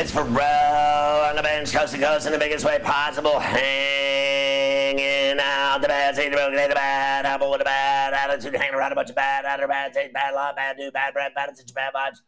[0.00, 3.38] It's Ferrall on the bench, coast to coast in the biggest way possible.
[3.38, 8.76] Hanging out the bad, say the broken, the bad, apple with the bad attitude, hanging
[8.76, 11.32] around a bunch of bad, out of bad taste, bad law, bad dude, bad bread,
[11.34, 12.20] bad attitude, bad vibes.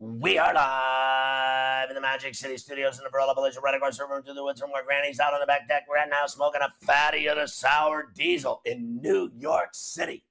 [0.00, 4.04] We are live in the Magic City Studios in the Barilla Village, right across the
[4.04, 5.84] room to the woods from where Granny's out on the back deck.
[5.96, 10.24] At now smoking a fatty of the sour diesel in New York City.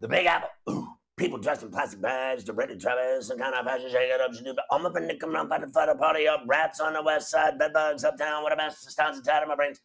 [0.00, 0.50] The Big Apple.
[0.68, 0.88] Ooh.
[1.16, 4.32] People dressed in plastic bags, the Britney Travis, some kind of fashion shake it up,
[4.32, 7.30] do I'm up in the come around, fight the party up, rats on the west
[7.30, 9.80] side, bedbugs uptown, what a mess, the stones and tattered, my brains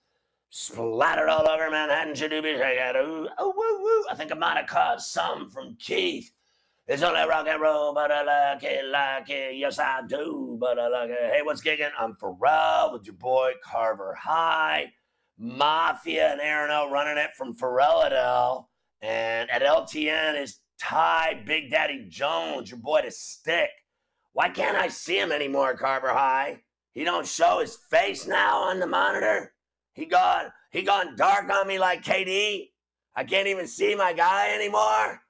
[0.50, 4.06] splattered all over Manhattan, should be shake it, ooh, oh, woo, woo.
[4.10, 6.32] I think I might have caused some from Keith.
[6.88, 10.80] It's only rock and roll, but I like it, like it, yes I do, but
[10.80, 11.32] I like it.
[11.32, 11.92] Hey, what's gigging?
[12.00, 14.92] I'm Ferrall with your boy Carver High,
[15.38, 18.66] Mafia and Aaron L running it from Ferrall
[19.02, 23.70] and at LTN is Ty Big Daddy Jones, your boy to stick.
[24.34, 26.62] Why can't I see him anymore, Carver High?
[26.94, 29.54] He don't show his face now on the monitor.
[29.94, 32.70] He gone he gone dark on me like KD.
[33.16, 35.22] I can't even see my guy anymore.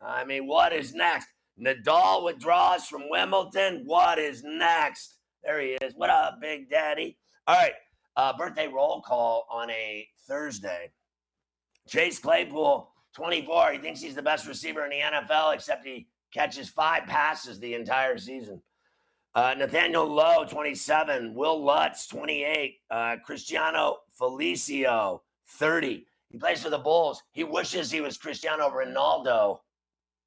[0.00, 1.28] I mean, what is next?
[1.60, 3.82] Nadal withdraws from Wimbledon.
[3.84, 5.18] What is next?
[5.42, 5.94] There he is.
[5.96, 7.18] What up, Big Daddy?
[7.46, 7.72] All right.
[8.16, 10.92] Uh, birthday roll call on a Thursday.
[11.88, 13.72] Chase Claypool 24.
[13.72, 17.72] He thinks he's the best receiver in the NFL, except he catches five passes the
[17.72, 18.60] entire season.
[19.34, 21.34] Uh, Nathaniel Lowe, 27.
[21.34, 22.74] Wil Lutz, 28.
[22.90, 26.06] Uh, Cristiano Felicio, 30.
[26.28, 27.22] He plays for the Bulls.
[27.32, 29.60] He wishes he was Cristiano Ronaldo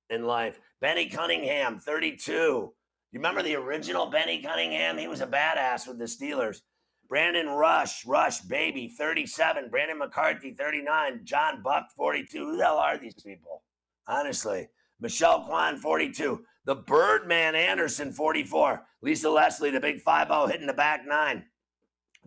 [0.09, 0.59] in life.
[0.81, 2.33] Benny Cunningham, 32.
[2.33, 2.73] You
[3.13, 4.97] remember the original Bennie Cunningham?
[4.97, 6.61] He was a badass with the Steelers.
[7.09, 9.69] Brandon Rush, Rush Baby, 37.
[9.69, 11.21] Brandon McCarthy, 39.
[11.23, 12.45] John Buck, 42.
[12.45, 13.63] Who the hell are these people?
[14.07, 14.69] Honestly.
[15.01, 16.43] Michelle Kwan, 42.
[16.65, 18.85] The Birdman Andersen, 44.
[19.01, 21.45] Lisa Leslie, the big 5 0 hitting the back nine.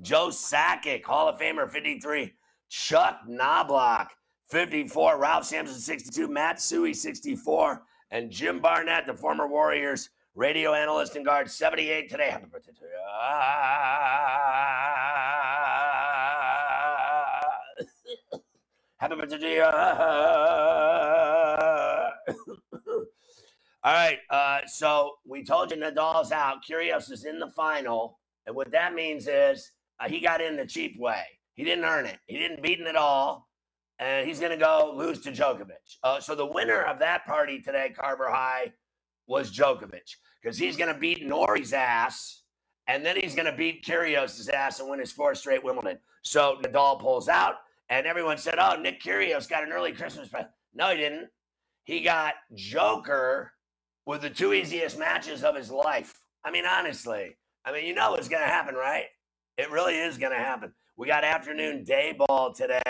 [0.01, 2.33] Joe Sakic, Hall of Famer, 53.
[2.69, 4.09] Chuck Knoblauch,
[4.49, 5.19] 54.
[5.19, 6.27] Ralph Sampson, 62.
[6.27, 7.83] Matt Suhey, 64.
[8.11, 12.31] And Jim Barnett, the former Warriors radio analyst and guard, 78 today.
[12.31, 12.89] Happy birthday to you.
[18.97, 19.63] Happy birthday to you.
[23.85, 24.19] All right.
[24.31, 26.59] Uh, so we told you Nadal's out.
[26.69, 28.21] Kyrgios is in the final.
[28.47, 31.25] And what that means is uh, he got in the cheap way.
[31.55, 32.19] He didn't earn it.
[32.27, 33.49] He didn't beat it all.
[33.99, 35.99] And he's going to go lose to Djokovic.
[36.03, 38.73] Uh, so the winner of that party today, Carver High,
[39.27, 42.43] was Djokovic because he's going to beat Norrie's ass
[42.89, 45.99] and then he's going to beat Kyrgios' ass and win his fourth straight Wimbledon.
[46.23, 47.57] So Nadal pulls out,
[47.89, 51.29] and everyone said, "Oh, Nick Kyrgios got an early Christmas present." No, he didn't.
[51.85, 53.53] He got Joker
[54.07, 56.15] with the two easiest matches of his life.
[56.45, 59.07] I mean, honestly, I mean, you know what's going to happen, right?
[59.59, 60.73] It really is going to happen.
[60.97, 62.83] We got afternoon day ball today.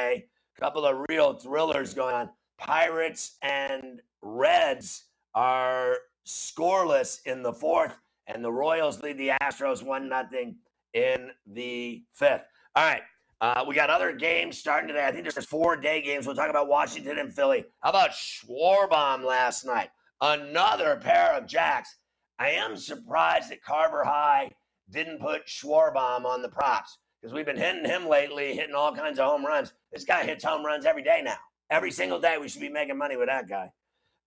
[0.57, 2.31] A couple of real thrillers going on.
[2.59, 5.05] Pirates and Reds
[5.35, 5.97] are
[6.27, 7.97] scoreless in the fourth,
[8.27, 10.57] and the Royals lead the Astros one nothing
[10.95, 12.45] in the fifth.
[12.75, 13.03] All right.
[13.41, 15.05] Uh, we got other games starting today.
[15.05, 16.27] I think there's four day games.
[16.27, 17.65] We'll talk about Washington and Philly.
[17.81, 19.91] How about Schwarbomb last night?
[20.21, 21.97] Another pair of jacks.
[22.39, 24.53] I am surprised that Carver High
[24.91, 29.19] didn't put Schwarbomb on the props because we've been hitting him lately, hitting all kinds
[29.19, 29.73] of home runs.
[29.93, 31.37] This guy hits home runs every day now.
[31.71, 33.73] Every single day, we should be making money with that guy.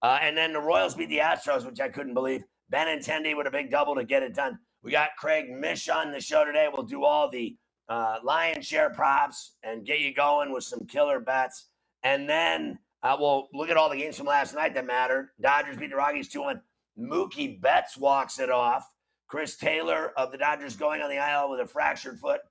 [0.05, 2.43] Uh, and then the Royals beat the Astros, which I couldn't believe.
[2.69, 4.59] Ben Benintendi with a big double to get it done.
[4.83, 6.67] We got Craig Mish on the show today.
[6.71, 7.57] We'll do all the
[7.89, 11.69] uh, lion share props and get you going with some killer bets.
[12.03, 15.29] And then uh, we'll look at all the games from last night that mattered.
[15.41, 16.61] Dodgers beat the Rockies 2 1.
[16.99, 18.87] Mookie Betts walks it off.
[19.25, 22.41] Chris Taylor of the Dodgers going on the IL with a fractured foot.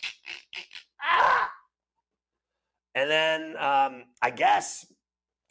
[1.00, 1.50] ah!
[2.96, 4.86] And then um, I guess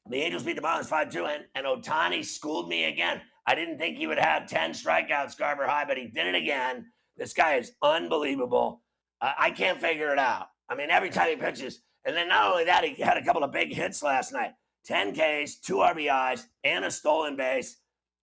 [0.10, 3.22] the Angels beat the Marlins 5 2, and, and Ohtani schooled me again.
[3.46, 6.86] I didn't think he would have 10 strikeouts, Garber High, but he did it again.
[7.18, 8.82] This guy is unbelievable.
[9.22, 10.48] Uh, I can't figure it out.
[10.70, 13.44] I mean, every time he pitches, and then not only that, he had a couple
[13.44, 14.52] of big hits last night
[14.86, 17.78] 10 Ks, two RBIs, and a stolen base.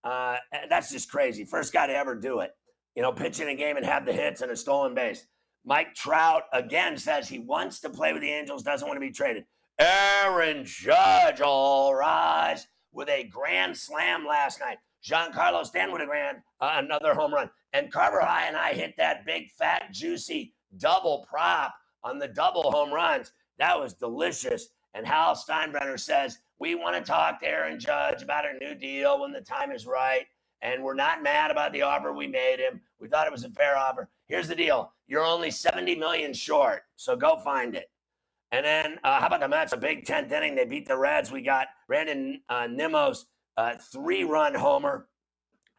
[0.04, 0.36] Uh,
[0.68, 1.44] that's just crazy.
[1.44, 2.50] First guy to ever do it.
[2.94, 5.26] You know, pitch in a game and have the hits and a stolen base.
[5.64, 9.12] Mike Trout again says he wants to play with the Angels, doesn't want to be
[9.12, 9.44] traded.
[9.80, 14.76] Aaron Judge, all rise, with a grand slam last night.
[15.02, 17.48] Giancarlo Stanton with a grand, uh, another home run.
[17.72, 21.72] And Carver High and I hit that big, fat, juicy double prop
[22.04, 23.32] on the double home runs.
[23.58, 24.68] That was delicious.
[24.92, 29.22] And Hal Steinbrenner says, We want to talk to Aaron Judge about a new deal
[29.22, 30.26] when the time is right.
[30.60, 32.82] And we're not mad about the offer we made him.
[32.98, 34.10] We thought it was a fair offer.
[34.26, 36.82] Here's the deal you're only 70 million short.
[36.96, 37.89] So go find it.
[38.52, 39.72] And then, uh, how about the Mets?
[39.72, 40.54] A big 10th inning.
[40.54, 41.30] They beat the Reds.
[41.30, 43.26] We got Brandon uh, Nimmo's
[43.56, 45.06] uh, three run homer.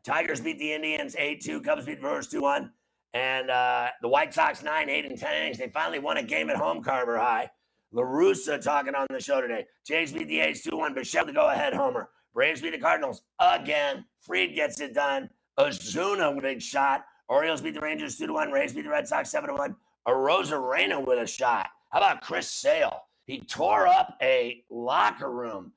[0.03, 1.62] Tigers beat the Indians 8 2.
[1.62, 2.71] Cubs beat the Brewers 2 1.
[3.13, 5.57] And uh, the White Sox, 9, 8, and 10 innings.
[5.57, 7.50] They finally won a game at home, Carver High.
[7.94, 9.65] LaRussa talking on the show today.
[9.85, 10.94] Jays beat the A's 2 1.
[10.94, 12.09] Bichette the go ahead homer.
[12.33, 14.06] Braves beat the Cardinals again.
[14.21, 15.29] Fried gets it done.
[15.59, 17.03] Ozuna with a big shot.
[17.27, 18.51] Orioles beat the Rangers 2 1.
[18.51, 19.75] Rays beat the Red Sox 7 1.
[20.07, 21.67] Arozarena with a shot.
[21.91, 23.01] How about Chris Sale?
[23.25, 25.73] He tore up a locker room,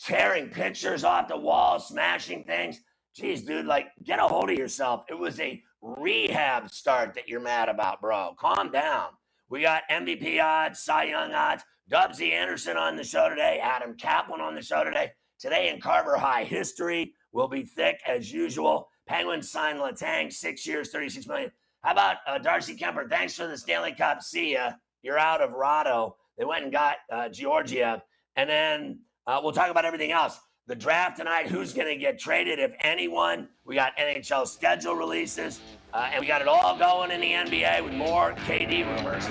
[0.00, 2.80] tearing pictures off the wall, smashing things.
[3.18, 5.04] Jeez, dude, like get a hold of yourself.
[5.08, 8.34] It was a rehab start that you're mad about, bro.
[8.38, 9.08] Calm down.
[9.48, 14.40] We got MVP odds, Cy Young odds, Dubsy Anderson on the show today, Adam Kaplan
[14.40, 15.12] on the show today.
[15.38, 18.88] Today in Carver High history will be thick as usual.
[19.06, 21.50] Penguins signed Letang, six years, 36 million.
[21.82, 23.08] How about uh, Darcy Kuemper?
[23.08, 24.22] Thanks for the Stanley Cup.
[24.22, 24.72] See ya.
[25.06, 26.14] You're out of Rado.
[26.36, 28.00] They went and got uh, Georgiev.
[28.34, 28.98] And then
[29.28, 30.40] uh, we'll talk about everything else.
[30.66, 33.48] The draft tonight, who's going to get traded, if anyone.
[33.64, 35.60] We got NHL schedule releases.
[35.94, 39.24] Uh, and we got it all going in the NBA with more KD rumors.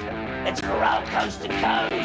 [0.47, 2.04] It's Corral coast to coast.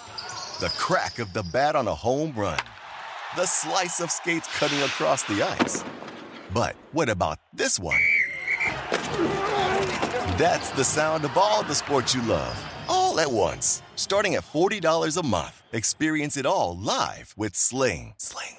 [0.61, 2.59] The crack of the bat on a home run.
[3.35, 5.83] The slice of skates cutting across the ice.
[6.53, 7.99] But what about this one?
[10.37, 13.81] That's the sound of all the sports you love, all at once.
[13.95, 15.63] Starting at $40 a month.
[15.71, 18.13] Experience it all live with Sling.
[18.19, 18.57] Sling.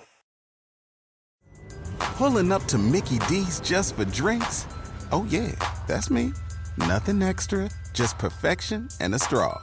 [2.18, 4.66] Pulling up to Mickey D's just for drinks?
[5.12, 5.52] Oh, yeah,
[5.86, 6.32] that's me.
[6.76, 9.62] Nothing extra, just perfection and a straw.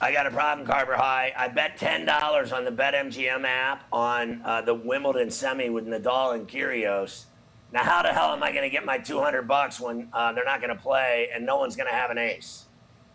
[0.00, 1.32] I got a problem, Carver High.
[1.36, 6.36] I bet ten dollars on the BetMGM app on uh, the Wimbledon semi with Nadal
[6.36, 7.24] and Kyrgios,
[7.72, 10.44] Now, how the hell am I going to get my 200 bucks when uh, they're
[10.44, 12.66] not going to play and no one's going to have an ace?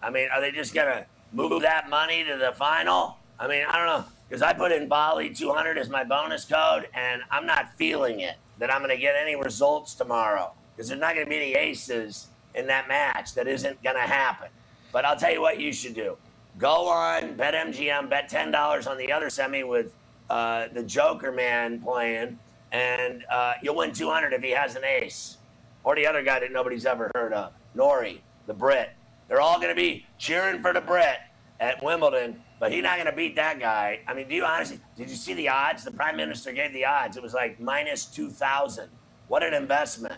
[0.01, 3.17] I mean, are they just going to move that money to the final?
[3.39, 6.89] I mean, I don't know because I put in Bali 200 as my bonus code,
[6.93, 10.99] and I'm not feeling it that I'm going to get any results tomorrow because there's
[10.99, 13.35] not going to be any aces in that match.
[13.35, 14.49] That isn't going to happen.
[14.91, 16.17] But I'll tell you what you should do:
[16.57, 19.93] go on bet MGM, bet ten dollars on the other semi with
[20.29, 22.39] uh, the Joker man playing,
[22.71, 25.37] and uh, you'll win 200 if he has an ace,
[25.83, 28.91] or the other guy that nobody's ever heard of, Norrie, the Brit.
[29.27, 31.17] They're all going to be cheering for the Brit
[31.59, 33.99] at Wimbledon, but he's not going to beat that guy.
[34.07, 35.83] I mean, do you honestly, did you see the odds?
[35.83, 37.17] The prime minister gave the odds.
[37.17, 38.89] It was like minus 2,000.
[39.27, 40.15] What an investment.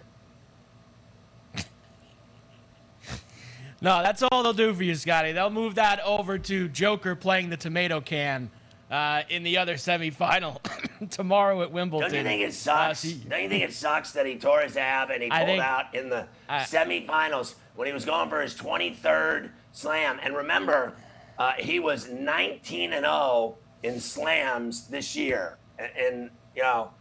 [3.82, 5.32] No, that's all they'll do for you, Scotty.
[5.32, 8.50] They'll move that over to Joker playing the tomato can
[8.90, 10.62] uh, in the other semifinal
[11.10, 12.10] tomorrow at Wimbledon.
[12.10, 13.06] Don't you think it sucks?
[13.06, 15.62] Uh, Don't you think it sucks that he tore his ab and he pulled think,
[15.62, 20.20] out in the uh, semifinals when he was going for his 23rd slam?
[20.24, 20.96] And remember,
[21.38, 26.92] uh, he was 19 and 0 in slams this year, and, and you know,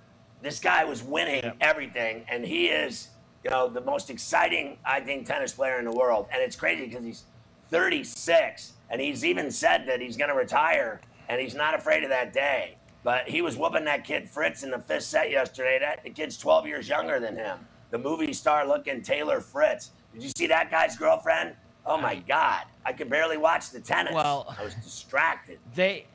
[0.42, 1.52] this guy was winning yeah.
[1.60, 3.08] everything, and he is,
[3.44, 6.26] you know, the most exciting I think tennis player in the world.
[6.32, 7.24] And it's crazy because he's
[7.70, 12.10] 36, and he's even said that he's going to retire, and he's not afraid of
[12.10, 12.76] that day.
[13.02, 15.78] But he was whooping that kid Fritz in the fifth set yesterday.
[15.78, 17.58] That the kid's 12 years younger than him.
[17.90, 19.90] The movie star looking Taylor Fritz.
[20.14, 21.54] Did you see that guy's girlfriend?
[21.84, 22.62] Oh my God.
[22.86, 24.14] I could barely watch the tennis.
[24.14, 25.58] Well, I was distracted.
[25.74, 26.06] They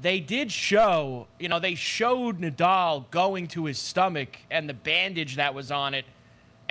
[0.00, 5.36] they did show, you know, they showed Nadal going to his stomach and the bandage
[5.36, 6.06] that was on it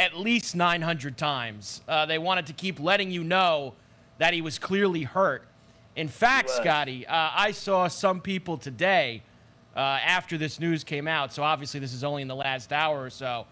[0.01, 1.81] at least 900 times.
[1.88, 3.75] Uh, they wanted to keep letting you know
[4.17, 5.48] that he was clearly hurt.
[5.96, 9.22] In fact, Scotty, uh, I saw some people today
[9.75, 13.03] uh, after this news came out, so obviously this is only in the last hour
[13.03, 13.46] or so,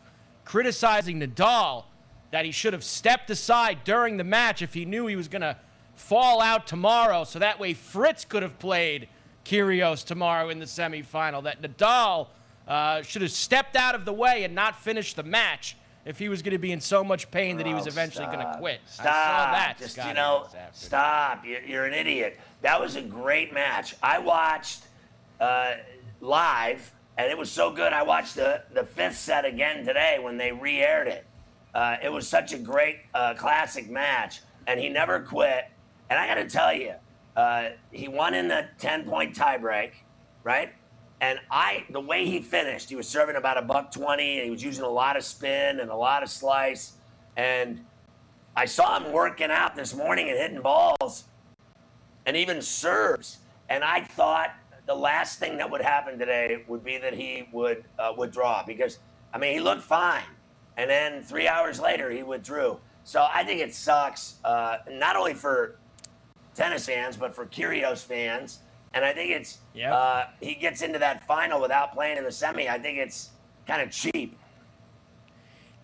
[0.44, 1.84] criticizing Nadal
[2.32, 5.44] that he should have stepped aside during the match if he knew he was going
[5.44, 5.56] to
[5.94, 9.08] fall out tomorrow, so that way Fritz could have played
[9.46, 11.44] Kyrgios tomorrow in the semifinal.
[11.44, 12.30] That Nadal
[12.68, 15.76] uh, should have stepped out of the way and not finished the match
[16.10, 18.26] if he was going to be in so much pain that he was oh, eventually
[18.26, 18.82] going to quit.
[18.88, 19.06] Stop.
[19.06, 19.76] I saw that.
[19.78, 21.46] Just you know, stop.
[21.46, 22.40] You're an idiot.
[22.64, 23.96] That was a great match.
[24.02, 24.86] I watched
[25.40, 25.74] uh,
[26.20, 27.94] live, and it was so good.
[27.94, 31.28] I watched the the fifth set again today when they re-aired it.
[31.76, 35.66] Uh, it was such a great uh, classic match, and he never quit.
[36.10, 36.96] And I got to tell you,
[37.36, 39.92] uh, he won in the 10 point tiebreak,
[40.44, 40.74] right?
[41.22, 44.52] And I, the way he finished, he was serving about a buck 20, and he
[44.52, 46.94] was using a lot of spin and a lot of slice.
[47.36, 47.84] And
[48.56, 51.26] I saw him working out this morning and hitting balls
[52.26, 53.40] and even serves.
[53.70, 54.52] And I thought
[54.86, 59.00] the last thing that would happen today would be that he would uh, withdraw because,
[59.34, 60.24] I mean, he looked fine.
[60.78, 62.80] And then three hours later, he withdrew.
[63.04, 65.80] So I think it sucks, uh, not only for
[66.56, 68.60] tennis fans, but for Kyrgios fans.
[68.94, 69.94] And I think it's yep.
[69.94, 72.68] uh, he gets into that final without playing in the semi.
[72.68, 73.30] I think it's
[73.68, 74.38] kind of cheap.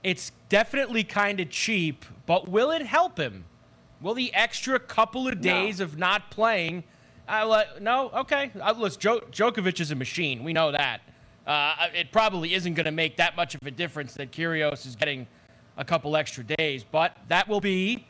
[0.03, 3.45] It's definitely kind of cheap, but will it help him?
[4.01, 5.85] Will the extra couple of days no.
[5.85, 6.83] of not playing?
[7.27, 8.51] Uh, no, okay.
[8.59, 10.43] Uh, listen, jo- Djokovic is a machine.
[10.43, 11.01] We know that.
[11.47, 14.95] Uh, it probably isn't going to make that much of a difference that Kyrgios is
[14.95, 15.27] getting
[15.77, 18.05] a couple extra days, but that will be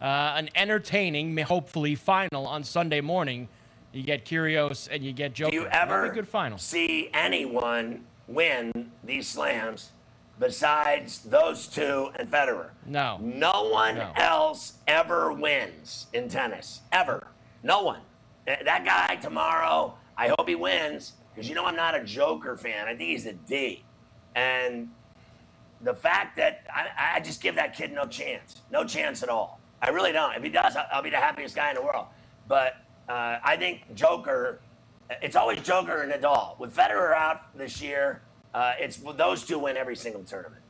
[0.00, 3.48] uh, an entertaining, hopefully, final on Sunday morning.
[3.92, 5.50] You get Kyrgios and you get Joker.
[5.50, 6.58] Do you ever good final.
[6.58, 9.90] see anyone win these slams
[10.38, 12.70] besides those two and Federer?
[12.86, 13.18] No.
[13.20, 14.12] No one no.
[14.16, 16.82] else ever wins in tennis.
[16.92, 17.26] Ever.
[17.62, 18.00] No one.
[18.46, 22.86] That guy tomorrow, I hope he wins because you know I'm not a Joker fan.
[22.86, 23.84] I think he's a D.
[24.34, 24.88] And
[25.82, 29.60] the fact that I, I just give that kid no chance, no chance at all.
[29.82, 30.34] I really don't.
[30.36, 32.06] If he does, I'll be the happiest guy in the world.
[32.48, 32.74] But
[33.10, 34.60] uh, I think Joker,
[35.20, 36.58] it's always Joker and Nadal.
[36.60, 38.22] With Federer out this year,
[38.54, 40.62] uh, it's those two win every single tournament.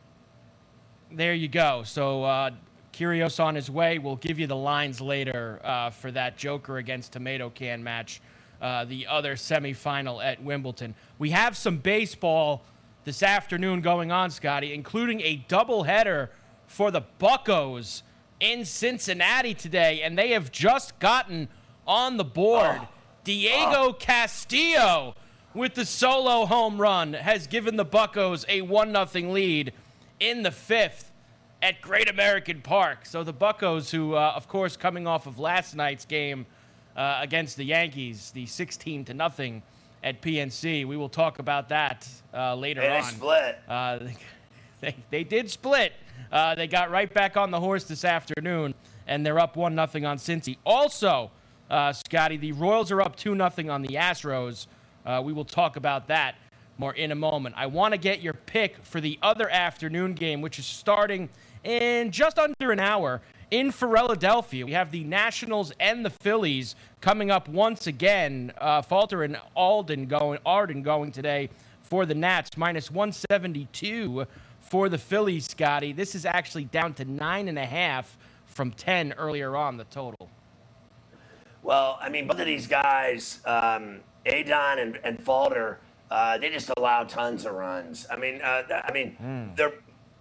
[1.12, 1.82] There you go.
[1.84, 2.50] So uh,
[2.94, 3.98] Kyrgios on his way.
[3.98, 8.22] We'll give you the lines later uh, for that Joker against Tomato Can match,
[8.62, 10.94] uh, the other semifinal at Wimbledon.
[11.18, 12.62] We have some baseball
[13.04, 16.28] this afternoon going on, Scotty, including a doubleheader
[16.66, 18.02] for the Buckos
[18.38, 21.48] in Cincinnati today, and they have just gotten
[21.90, 22.78] on the board.
[22.80, 22.88] Oh.
[23.24, 23.92] Diego oh.
[23.92, 25.14] Castillo
[25.52, 29.72] with the solo home run has given the Buckos a 1 0 lead
[30.20, 31.12] in the fifth
[31.60, 33.04] at Great American Park.
[33.04, 36.46] So the Buckos, who, uh, of course, coming off of last night's game
[36.96, 39.62] uh, against the Yankees, the 16 to nothing
[40.02, 40.86] at PNC.
[40.86, 43.10] We will talk about that uh, later and on.
[43.10, 43.58] Split.
[43.68, 43.98] Uh,
[44.80, 45.92] they, they did split.
[46.30, 48.74] Uh, they got right back on the horse this afternoon,
[49.08, 50.56] and they're up 1 0 on Cincy.
[50.64, 51.32] Also,
[51.70, 54.66] uh, Scotty, the Royals are up 2 0 on the Astros.
[55.06, 56.34] Uh, we will talk about that
[56.78, 57.54] more in a moment.
[57.58, 61.28] I want to get your pick for the other afternoon game, which is starting
[61.62, 64.64] in just under an hour in Philadelphia.
[64.64, 68.52] We have the Nationals and the Phillies coming up once again.
[68.58, 71.50] Uh, Falter and Alden going, Arden going today
[71.82, 74.26] for the Nats, minus 172
[74.60, 75.92] for the Phillies, Scotty.
[75.92, 80.30] This is actually down to nine and a half from 10 earlier on the total.
[81.62, 85.78] Well, I mean, both of these guys, um, Adon and, and Falter,
[86.10, 88.06] uh, they just allow tons of runs.
[88.10, 89.56] I mean, uh, I mean, mm.
[89.56, 89.74] they're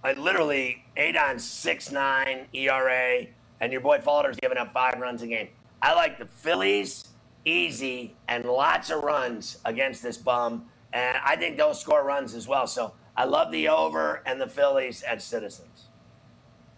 [0.03, 3.25] I literally Adon's six nine ERA,
[3.59, 5.49] and your boy Falter's giving up five runs a game.
[5.81, 7.09] I like the Phillies
[7.43, 12.47] easy and lots of runs against this bum, and I think they'll score runs as
[12.47, 12.65] well.
[12.65, 15.88] So I love the over and the Phillies at Citizens.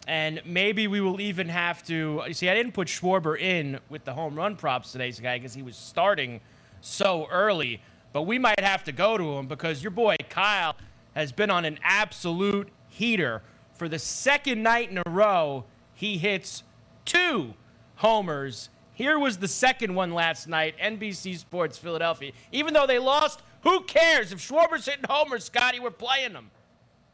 [0.08, 2.24] And maybe we will even have to.
[2.27, 5.53] You see, I didn't put Schwarber in with the home run props today's guy because
[5.53, 6.41] he was starting
[6.81, 7.81] so early.
[8.13, 10.75] But we might have to go to him because your boy Kyle
[11.15, 13.41] has been on an absolute heater.
[13.74, 16.63] For the second night in a row, he hits
[17.05, 17.53] two
[17.96, 18.70] homers.
[18.93, 22.31] Here was the second one last night, NBC Sports Philadelphia.
[22.51, 24.31] Even though they lost, who cares?
[24.31, 26.51] If Schwarber's hitting homers, Scotty, we're playing them.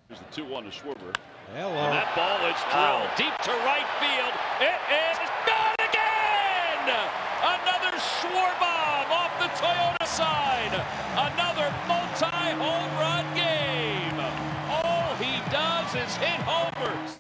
[0.08, 1.16] Here's the 2 1 to Schwarber.
[1.54, 1.72] Hello.
[1.72, 4.36] And that ball is drilled deep to right field.
[4.60, 5.16] It is
[5.48, 6.92] gone again!
[7.40, 10.76] Another Schwarbomb off the Toyota side.
[11.16, 14.20] Another multi home run game.
[14.68, 17.20] All he does is hit homers.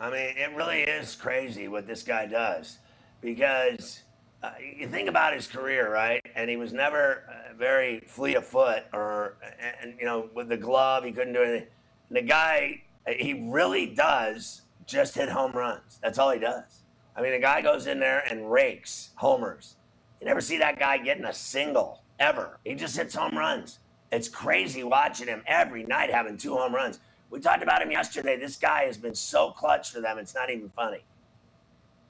[0.00, 2.78] I mean, it really is crazy what this guy does
[3.20, 4.00] because
[4.42, 6.22] uh, you think about his career, right?
[6.34, 9.36] And he was never uh, very fleet of foot or,
[9.82, 11.68] and, you know, with the glove, he couldn't do anything.
[12.08, 15.98] And the guy he really does just hit home runs.
[16.02, 16.82] That's all he does.
[17.16, 19.76] I mean, the guy goes in there and rakes homers.
[20.20, 22.58] You never see that guy getting a single ever.
[22.64, 23.78] He just hits home runs.
[24.12, 27.00] It's crazy watching him every night having two home runs.
[27.30, 28.36] We talked about him yesterday.
[28.36, 31.04] This guy has been so clutch for them, it's not even funny.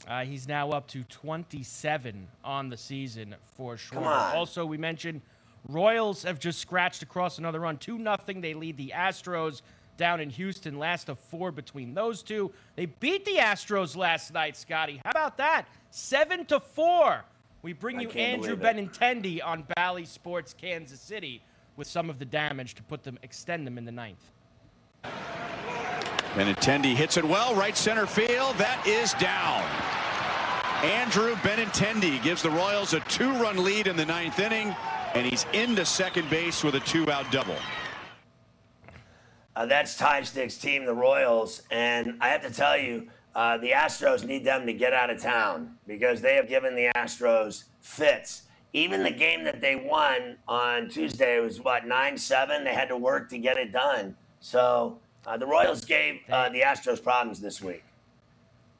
[0.09, 4.03] Uh, he's now up to 27 on the season for sure.
[4.03, 5.21] Also, we mentioned
[5.69, 7.77] Royals have just scratched across another run.
[7.77, 8.41] 2 nothing.
[8.41, 9.61] They lead the Astros
[10.01, 10.79] down in Houston.
[10.79, 12.51] Last of four between those two.
[12.75, 15.01] They beat the Astros last night, Scotty.
[15.05, 15.67] How about that?
[15.91, 17.23] Seven to four.
[17.63, 21.43] We bring you Andrew Benintendi on Bally Sports Kansas City
[21.77, 24.31] with some of the damage to put them extend them in the ninth.
[26.35, 28.57] Benintendi hits it well, right center field.
[28.57, 29.63] That is down.
[30.83, 34.75] Andrew Benintendi gives the Royals a two-run lead in the ninth inning,
[35.15, 37.57] and he's into second base with a two-out double.
[39.61, 41.61] Uh, that's Ty Stick's team, the Royals.
[41.71, 45.21] And I have to tell you, uh, the Astros need them to get out of
[45.21, 48.45] town because they have given the Astros fits.
[48.73, 52.65] Even the game that they won on Tuesday was what, 9 7?
[52.65, 54.17] They had to work to get it done.
[54.41, 57.85] So uh, the Royals gave uh, the Astros problems this week.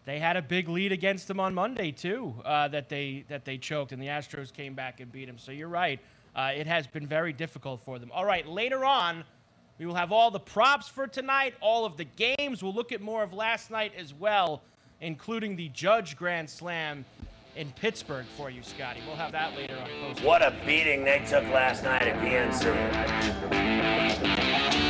[0.07, 2.35] They had a big lead against them on Monday too.
[2.43, 5.37] Uh, that they that they choked, and the Astros came back and beat them.
[5.37, 6.01] So you're right.
[6.35, 8.11] Uh, it has been very difficult for them.
[8.15, 9.25] All right, later on,
[9.81, 12.63] we will have all the props for tonight, all of the games.
[12.63, 14.61] We'll look at more of last night as well,
[15.01, 17.07] including the Judge Grand Slam
[17.57, 19.01] in Pittsburgh for you, Scotty.
[19.07, 19.89] We'll have that later on.
[20.13, 24.90] Post- what a beating they took last night at PNC.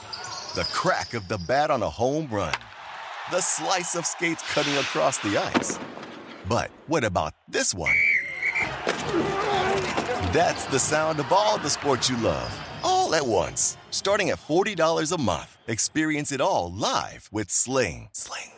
[0.55, 2.53] the crack of the bat on a home run,
[3.31, 5.79] the slice of skates cutting across the ice.
[6.47, 7.95] But what about this one?
[10.33, 12.51] That's the sound of all the sports you love
[12.83, 13.77] all at once.
[13.89, 18.09] Starting at $40 a month, experience it all live with Sling.
[18.13, 18.51] Sling.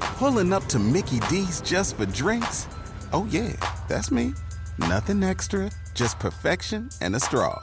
[0.00, 2.68] Pulling up to Mickey D's just for drinks?
[3.12, 3.52] Oh, yeah,
[3.88, 4.34] that's me.
[4.78, 7.62] Nothing extra, just perfection and a straw.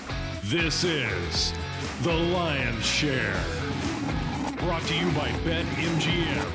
[0.51, 1.53] This is
[2.01, 3.41] The Lion's Share.
[4.57, 6.45] Brought to you by BetMGM.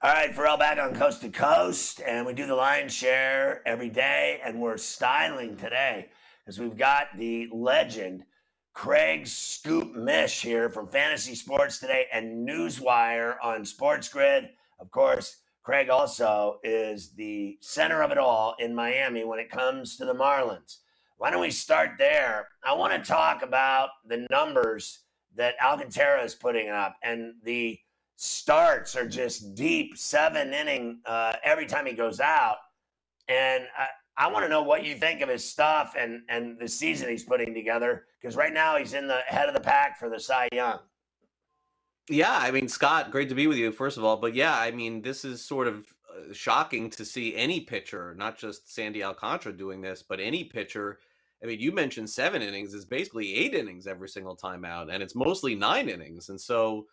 [0.00, 3.90] All right, Ferrall back on Coast to Coast, and we do the lion's share every
[3.90, 8.24] day, and we're styling today because we've got the legend
[8.72, 14.48] Craig Scoop Mish here from Fantasy Sports Today and Newswire on Sports Grid.
[14.80, 19.98] Of course, Craig also is the center of it all in Miami when it comes
[19.98, 20.78] to the Marlins.
[21.16, 22.48] Why don't we start there?
[22.64, 25.00] I want to talk about the numbers
[25.36, 27.78] that Alcantara is putting up and the
[28.16, 32.56] starts are just deep, seven inning uh, every time he goes out.
[33.28, 36.68] And I, I want to know what you think of his stuff and and the
[36.68, 40.08] season he's putting together because right now he's in the head of the pack for
[40.08, 40.78] the Cy Young.
[42.08, 44.18] Yeah, I mean, Scott, great to be with you, first of all.
[44.18, 45.93] But yeah, I mean, this is sort of
[46.32, 50.98] shocking to see any pitcher, not just Sandy Alcantara doing this, but any pitcher.
[51.42, 55.02] I mean, you mentioned seven innings is basically eight innings every single time out, and
[55.02, 56.28] it's mostly nine innings.
[56.28, 56.86] And so,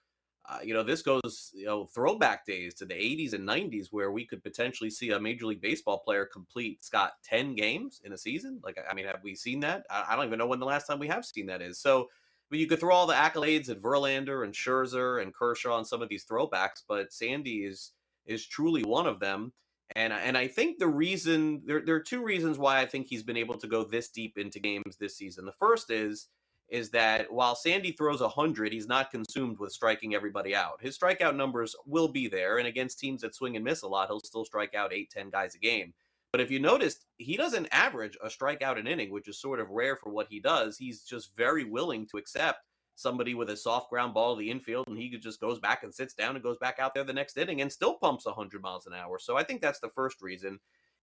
[0.49, 4.11] uh, you know, this goes, you know, throwback days to the 80s and 90s where
[4.11, 8.17] we could potentially see a Major League Baseball player complete, Scott, 10 games in a
[8.17, 8.59] season.
[8.63, 9.85] Like, I mean, have we seen that?
[9.89, 11.79] I, I don't even know when the last time we have seen that is.
[11.79, 12.09] So,
[12.49, 16.01] but you could throw all the accolades at Verlander and Scherzer and Kershaw on some
[16.01, 17.91] of these throwbacks, but Sandy is
[18.25, 19.53] is truly one of them.
[19.95, 23.23] And and I think the reason there there are two reasons why I think he's
[23.23, 25.45] been able to go this deep into games this season.
[25.45, 26.27] The first is
[26.69, 30.81] is that while Sandy throws 100, he's not consumed with striking everybody out.
[30.81, 34.07] His strikeout numbers will be there, and against teams that swing and miss a lot,
[34.07, 35.93] he'll still strike out 8, 10 guys a game.
[36.31, 39.69] But if you noticed, he doesn't average a strikeout an inning, which is sort of
[39.69, 40.77] rare for what he does.
[40.77, 44.87] He's just very willing to accept somebody with a soft ground ball to the infield,
[44.87, 47.37] and he just goes back and sits down and goes back out there the next
[47.37, 49.17] inning and still pumps 100 miles an hour.
[49.19, 50.59] So I think that's the first reason.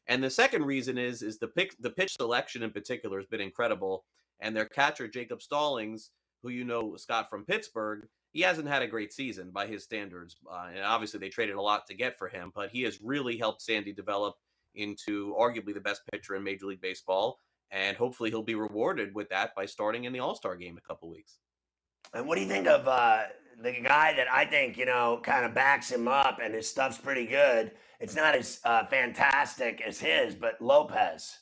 [0.06, 3.40] And the second reason is is the pick the pitch selection in particular has been
[3.40, 4.04] incredible
[4.40, 6.10] and their catcher Jacob Stallings,
[6.42, 10.36] who you know Scott from Pittsburgh, he hasn't had a great season by his standards,
[10.50, 13.36] uh, and obviously they traded a lot to get for him, but he has really
[13.36, 14.36] helped Sandy develop
[14.74, 17.38] into arguably the best pitcher in Major League Baseball,
[17.70, 20.86] and hopefully he'll be rewarded with that by starting in the All Star game a
[20.86, 21.38] couple weeks.
[22.14, 23.24] And what do you think of uh,
[23.62, 26.98] the guy that I think you know kind of backs him up, and his stuff's
[26.98, 27.72] pretty good?
[28.00, 31.38] It's not as uh, fantastic as his, but Lopez.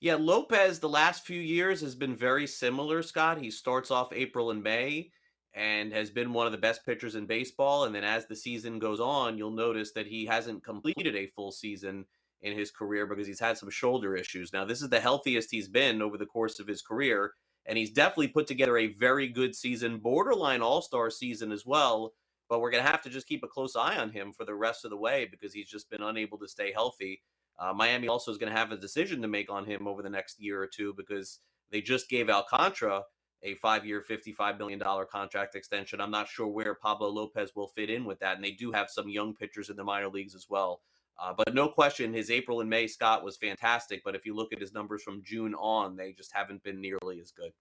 [0.00, 3.38] Yeah, Lopez the last few years has been very similar, Scott.
[3.38, 5.12] He starts off April and May
[5.54, 7.84] and has been one of the best pitchers in baseball.
[7.84, 11.52] And then as the season goes on, you'll notice that he hasn't completed a full
[11.52, 12.04] season
[12.40, 14.52] in his career because he's had some shoulder issues.
[14.52, 17.34] Now, this is the healthiest he's been over the course of his career.
[17.66, 22.12] And he's definitely put together a very good season, borderline all star season as well.
[22.48, 24.54] But we're going to have to just keep a close eye on him for the
[24.54, 27.22] rest of the way because he's just been unable to stay healthy.
[27.58, 30.10] Uh, Miami also is going to have a decision to make on him over the
[30.10, 33.04] next year or two because they just gave Alcantara
[33.42, 36.00] a five-year, $55 million contract extension.
[36.00, 38.88] I'm not sure where Pablo Lopez will fit in with that, and they do have
[38.88, 40.80] some young pitchers in the minor leagues as well.
[41.22, 44.02] Uh, but no question, his April and May Scott was fantastic.
[44.04, 47.20] But if you look at his numbers from June on, they just haven't been nearly
[47.20, 47.52] as good.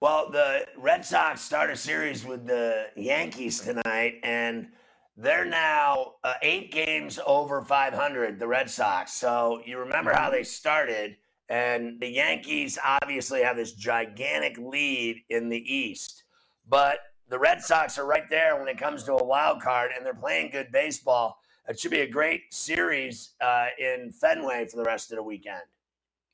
[0.00, 4.68] Well, the Red Sox start a series with the Yankees tonight, and
[5.16, 9.14] they're now uh, eight games over 500, the Red Sox.
[9.14, 11.16] So you remember how they started,
[11.48, 16.24] and the Yankees obviously have this gigantic lead in the East.
[16.68, 16.98] But
[17.28, 20.12] the Red Sox are right there when it comes to a wild card, and they're
[20.12, 21.38] playing good baseball.
[21.68, 25.62] It should be a great series uh, in Fenway for the rest of the weekend.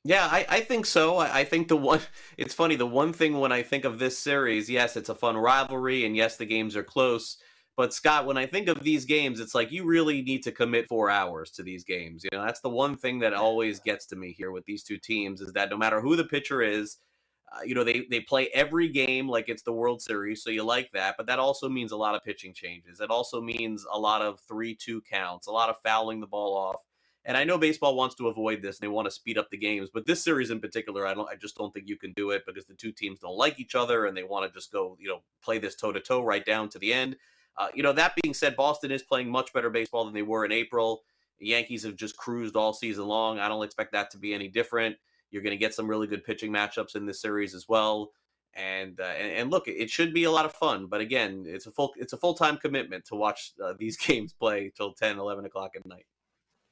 [0.03, 1.17] Yeah, I, I think so.
[1.17, 1.99] I, I think the one,
[2.37, 5.37] it's funny, the one thing when I think of this series, yes, it's a fun
[5.37, 7.37] rivalry, and yes, the games are close
[7.79, 10.89] but Scott, when I think of these games, it's like you really need to commit
[10.89, 12.25] four hours to these games.
[12.25, 14.97] You know, that's the one thing that always gets to me here with these two
[14.97, 16.97] teams is that no matter who the pitcher is,
[17.51, 20.63] uh, you know, they they play every game like it's the World Series, so you
[20.63, 21.15] like that.
[21.17, 22.99] But that also means a lot of pitching changes.
[22.99, 26.83] It also means a lot of three-two counts, a lot of fouling the ball off.
[27.25, 29.57] And I know baseball wants to avoid this and they want to speed up the
[29.57, 32.31] games, but this series in particular, I don't I just don't think you can do
[32.31, 34.97] it because the two teams don't like each other and they want to just go,
[34.99, 37.17] you know, play this toe to toe right down to the end.
[37.57, 40.45] Uh, you know, that being said, Boston is playing much better baseball than they were
[40.45, 41.03] in April.
[41.39, 43.37] The Yankees have just cruised all season long.
[43.37, 44.95] I don't expect that to be any different.
[45.31, 48.11] You're going to get some really good pitching matchups in this series as well.
[48.55, 50.87] And, uh, and, and look, it should be a lot of fun.
[50.87, 54.33] But again, it's a full it's a full time commitment to watch uh, these games
[54.33, 56.05] play till 10, 11 o'clock at night.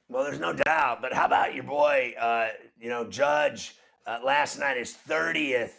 [0.08, 1.02] Well, there's no doubt.
[1.02, 2.48] But how about your boy, uh,
[2.80, 3.74] you know, Judge?
[4.06, 5.72] Uh, last night is 30th.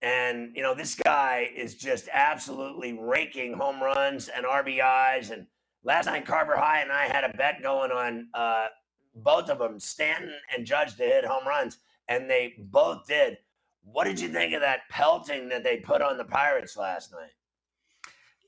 [0.00, 5.30] And, you know, this guy is just absolutely raking home runs and RBIs.
[5.30, 5.46] And
[5.82, 8.66] last night, Carver High and I had a bet going on uh,
[9.16, 11.78] both of them, Stanton and Judge, to hit home runs.
[12.08, 13.38] And they both did.
[13.82, 17.30] What did you think of that pelting that they put on the Pirates last night?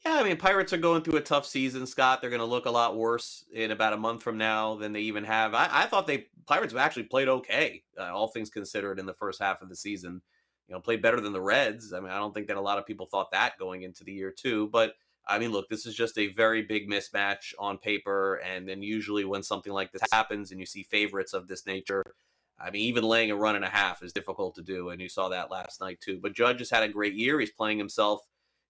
[0.04, 2.20] Yeah, I mean, Pirates are going through a tough season, Scott.
[2.20, 5.00] They're going to look a lot worse in about a month from now than they
[5.00, 5.52] even have.
[5.52, 9.14] I, I thought they Pirates have actually played okay, uh, all things considered, in the
[9.14, 10.22] first half of the season.
[10.68, 11.92] You know, played better than the Reds.
[11.92, 14.12] I mean, I don't think that a lot of people thought that going into the
[14.12, 14.68] year too.
[14.72, 14.94] But
[15.26, 19.24] I mean, look, this is just a very big mismatch on paper, and then usually
[19.24, 22.04] when something like this happens and you see favorites of this nature,
[22.58, 25.08] I mean, even laying a run and a half is difficult to do, and you
[25.08, 26.18] saw that last night too.
[26.22, 27.38] But Judge has had a great year.
[27.38, 28.22] He's playing himself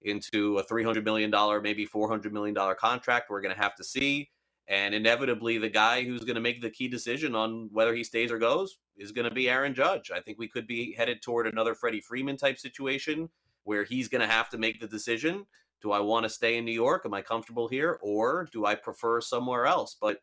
[0.03, 1.31] into a $300 million,
[1.62, 3.31] maybe $400 million contract.
[3.31, 4.31] We're going to have to see.
[4.68, 8.33] And inevitably, the guy who's going to make the key decision on whether he stays
[8.33, 10.11] or goes is going to be Aaron Judge.
[10.11, 13.29] I think we could be headed toward another Freddie Freeman type situation
[13.62, 15.46] where he's going to have to make the decision
[15.83, 17.03] do I want to stay in New York?
[17.05, 17.99] Am I comfortable here?
[18.03, 19.96] Or do I prefer somewhere else?
[20.01, 20.18] But,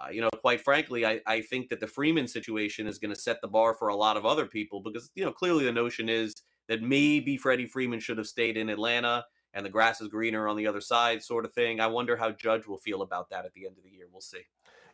[0.00, 3.20] uh, you know, quite frankly, I, I think that the Freeman situation is going to
[3.20, 6.08] set the bar for a lot of other people because, you know, clearly the notion
[6.08, 6.34] is
[6.68, 10.56] that maybe Freddie Freeman should have stayed in Atlanta and the grass is greener on
[10.56, 11.80] the other side, sort of thing.
[11.80, 14.06] I wonder how Judge will feel about that at the end of the year.
[14.12, 14.42] We'll see.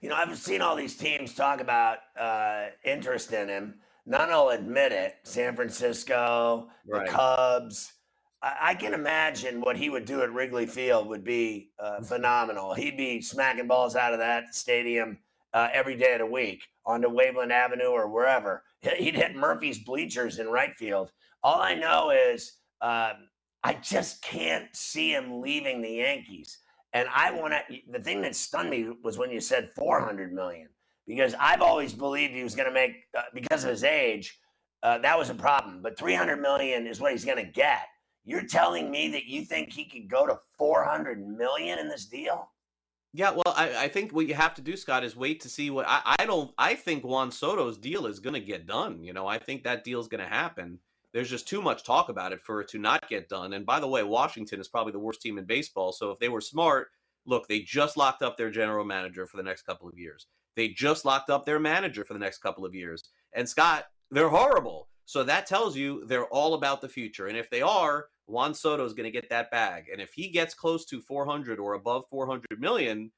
[0.00, 3.74] You know, I've seen all these teams talk about uh, interest in him.
[4.06, 5.16] None will admit it.
[5.24, 7.06] San Francisco, Right.
[7.06, 7.93] the Cubs.
[8.60, 12.74] I, can imagine what he would do at Wrigley Field would be uh, phenomenal.
[12.74, 15.18] He'd be smacking balls out of that stadium
[15.54, 18.62] uh, every day of the week onto Waveland Avenue or wherever.
[18.80, 21.12] He- He'd hit Murphy's bleachers in right field.
[21.42, 22.52] All I know is
[22.82, 23.28] um,
[23.62, 26.58] I just can't see him leaving the Yankees.
[26.92, 27.78] And I want to.
[27.90, 30.68] The thing that stunned me was when you said 400 million,
[31.08, 34.38] because I've always believed he was going to make uh, because of his age.
[34.82, 37.80] Uh, that was a problem, but 300 million is what he's going to get.
[38.24, 42.50] You're telling me that you think he could go to 400 million in this deal?
[43.12, 45.70] Yeah, well, I, I think what you have to do, Scott, is wait to see
[45.70, 46.50] what I, I don't.
[46.58, 49.04] I think Juan Soto's deal is going to get done.
[49.04, 50.80] You know, I think that deal is going to happen.
[51.12, 53.52] There's just too much talk about it for it to not get done.
[53.52, 55.92] And by the way, Washington is probably the worst team in baseball.
[55.92, 56.88] So if they were smart,
[57.24, 60.26] look, they just locked up their general manager for the next couple of years.
[60.56, 63.10] They just locked up their manager for the next couple of years.
[63.32, 64.88] And Scott, they're horrible.
[65.06, 67.26] So that tells you they're all about the future.
[67.26, 69.86] And if they are, Juan Soto is going to get that bag.
[69.92, 73.10] And if he gets close to 400 or above 400 million,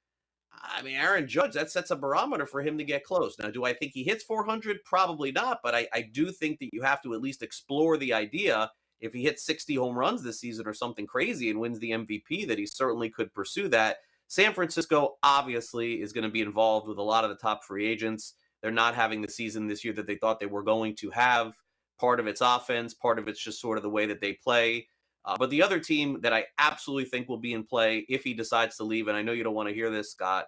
[0.62, 3.38] I mean, Aaron Judge, that sets a barometer for him to get close.
[3.38, 4.84] Now, do I think he hits 400?
[4.84, 8.12] Probably not, but I, I do think that you have to at least explore the
[8.12, 8.70] idea.
[9.00, 12.48] If he hits 60 home runs this season or something crazy and wins the MVP,
[12.48, 13.98] that he certainly could pursue that.
[14.28, 17.86] San Francisco obviously is going to be involved with a lot of the top free
[17.86, 18.34] agents.
[18.62, 21.52] They're not having the season this year that they thought they were going to have.
[21.98, 24.88] Part of it's offense, part of it's just sort of the way that they play.
[25.24, 28.32] Uh, but the other team that I absolutely think will be in play if he
[28.34, 30.46] decides to leave, and I know you don't want to hear this, Scott,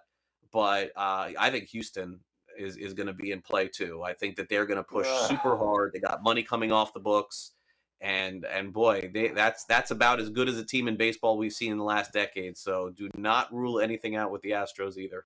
[0.51, 2.19] but uh, I think Houston
[2.57, 4.03] is is going to be in play too.
[4.03, 5.29] I think that they're going to push Ugh.
[5.29, 5.91] super hard.
[5.93, 7.51] They got money coming off the books,
[7.99, 11.53] and and boy, they, that's that's about as good as a team in baseball we've
[11.53, 12.57] seen in the last decade.
[12.57, 15.25] So do not rule anything out with the Astros either.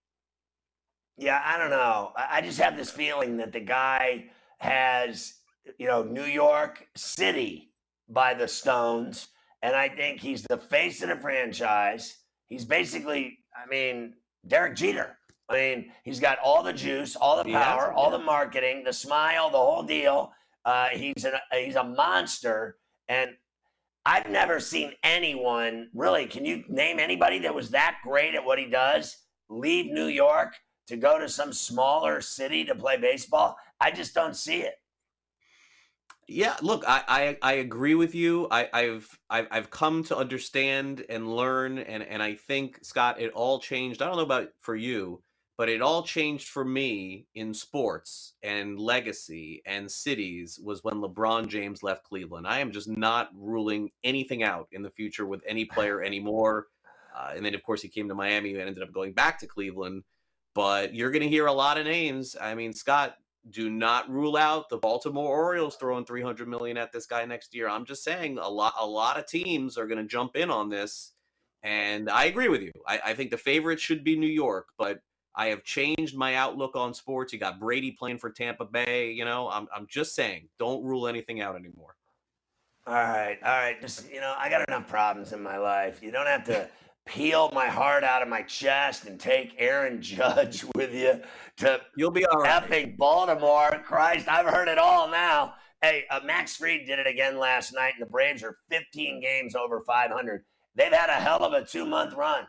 [1.17, 2.11] Yeah, I don't know.
[2.17, 4.25] I just have this feeling that the guy
[4.57, 5.35] has,
[5.77, 7.71] you know, New York City
[8.09, 9.29] by the Stones,
[9.61, 12.17] and I think he's the face of the franchise.
[12.47, 14.13] He's basically, I mean,
[14.47, 15.17] Derek Jeter.
[15.49, 19.49] I mean, he's got all the juice, all the power, all the marketing, the smile,
[19.49, 20.31] the whole deal.
[20.65, 23.31] Uh, he's an, he's a monster, and
[24.05, 26.25] I've never seen anyone really.
[26.25, 29.17] Can you name anybody that was that great at what he does?
[29.49, 30.55] Leave New York
[30.87, 33.57] to go to some smaller city to play baseball?
[33.79, 34.75] I just don't see it.
[36.27, 38.47] Yeah, look, I, I, I agree with you.
[38.51, 43.31] I, I've, I've I've come to understand and learn, and and I think Scott, it
[43.33, 44.01] all changed.
[44.01, 45.21] I don't know about for you,
[45.57, 51.47] but it all changed for me in sports and legacy and cities was when LeBron
[51.47, 52.47] James left Cleveland.
[52.47, 56.67] I am just not ruling anything out in the future with any player anymore.
[57.15, 59.47] Uh, and then, of course, he came to Miami and ended up going back to
[59.47, 60.03] Cleveland.
[60.55, 62.35] but you're going to hear a lot of names.
[62.39, 63.15] I mean, Scott,
[63.49, 67.67] do not rule out the Baltimore Orioles throwing 300 million at this guy next year.
[67.67, 70.69] I'm just saying a lot a lot of teams are going to jump in on
[70.69, 71.13] this
[71.63, 72.71] and I agree with you.
[72.85, 74.99] I, I think the favorite should be New York, but
[75.35, 77.33] I have changed my outlook on sports.
[77.33, 79.49] You got Brady playing for Tampa Bay, you know.
[79.49, 81.95] I'm I'm just saying, don't rule anything out anymore.
[82.85, 83.79] All right, all right.
[83.79, 86.03] Just you know, I got enough problems in my life.
[86.03, 86.69] You don't have to
[87.05, 91.21] peel my heart out of my chest and take Aaron Judge with you
[91.57, 92.63] to you'll be all right.
[92.63, 93.81] effing Baltimore.
[93.83, 95.55] Christ, I've heard it all now.
[95.81, 99.53] Hey, uh, Max Fried did it again last night, and the Braves are 15 games
[99.53, 100.45] over 500.
[100.75, 102.45] They've had a hell of a two month run.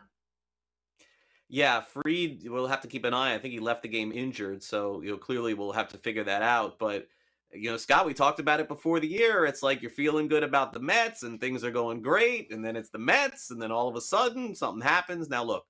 [1.47, 3.35] Yeah, Fried, we'll have to keep an eye.
[3.35, 6.23] I think he left the game injured, so you know clearly we'll have to figure
[6.23, 6.79] that out.
[6.79, 7.07] But
[7.53, 9.45] you know, Scott, we talked about it before the year.
[9.45, 12.75] It's like you're feeling good about the Mets and things are going great, and then
[12.75, 15.29] it's the Mets, and then all of a sudden something happens.
[15.29, 15.65] Now, look,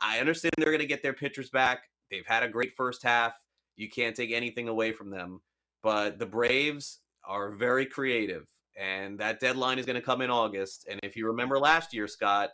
[0.00, 1.84] I understand they're going to get their pitchers back.
[2.10, 3.34] They've had a great first half.
[3.76, 5.40] You can't take anything away from them.
[5.82, 10.86] But the Braves are very creative, and that deadline is going to come in August.
[10.88, 12.50] And if you remember last year, Scott,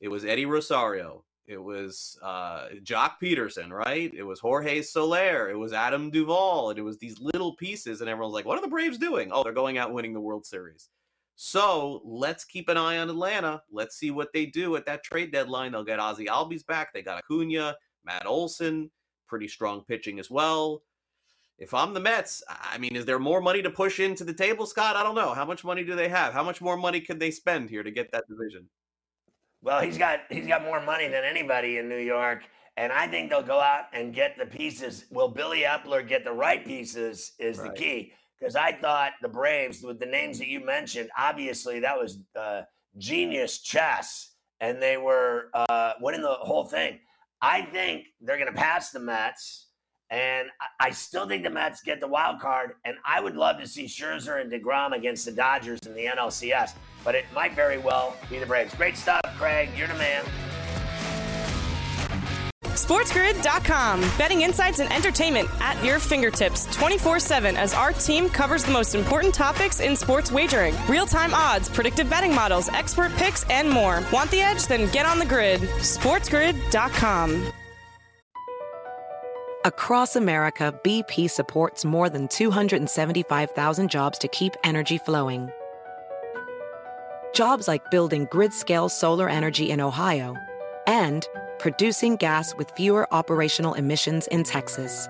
[0.00, 4.12] it was Eddie Rosario, it was uh, Joc Pederson, right?
[4.14, 5.50] It was Jorge Soler.
[5.50, 6.70] It was Adam Duvall.
[6.70, 8.00] And it was these little pieces.
[8.00, 9.30] And everyone's like, what are the Braves doing?
[9.32, 10.88] Oh, they're going out winning the World Series.
[11.34, 13.62] So let's keep an eye on Atlanta.
[13.70, 15.72] Let's see what they do at that trade deadline.
[15.72, 16.92] They'll get Ozzie Albies back.
[16.92, 17.74] They got Acuna,
[18.04, 18.90] Matt Olson,
[19.26, 20.82] pretty strong pitching as well.
[21.58, 24.66] If I'm the Mets, I mean, is there more money to push into the table,
[24.66, 24.96] Scott?
[24.96, 25.32] I don't know.
[25.32, 26.32] How much money do they have?
[26.32, 28.68] How much more money could they spend here to get that division?
[29.62, 32.44] Well, he's got he's got more money than anybody in New York,
[32.76, 35.04] and I think they'll go out and get the pieces.
[35.10, 37.32] Will Billy Eppler get the right pieces?
[37.38, 37.70] Is right.
[37.70, 41.96] the key because I thought the Braves with the names that you mentioned, obviously that
[41.96, 42.62] was uh,
[42.98, 46.98] genius chess, and they were uh, winning the whole thing.
[47.40, 49.68] I think they're going to pass the Mets.
[50.10, 50.48] And
[50.78, 52.72] I still think the Mets get the wild card.
[52.84, 56.74] And I would love to see Scherzer and DeGrom against the Dodgers in the NLCS.
[57.04, 58.74] But it might very well be the Braves.
[58.74, 59.70] Great stuff, Craig.
[59.76, 60.24] You're the man.
[62.72, 64.00] SportsGrid.com.
[64.16, 68.94] Betting insights and entertainment at your fingertips 24 7 as our team covers the most
[68.94, 74.02] important topics in sports wagering real time odds, predictive betting models, expert picks, and more.
[74.12, 74.66] Want the edge?
[74.66, 75.60] Then get on the grid.
[75.60, 77.52] SportsGrid.com.
[79.64, 85.52] Across America, BP supports more than 275,000 jobs to keep energy flowing.
[87.32, 90.36] Jobs like building grid scale solar energy in Ohio
[90.86, 91.26] and
[91.58, 95.08] producing gas with fewer operational emissions in Texas.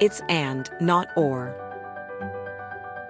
[0.00, 1.54] It's and, not or.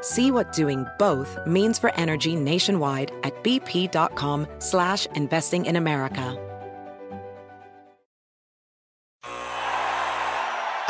[0.00, 6.36] See what doing both means for energy nationwide at bp.com slash investing in America.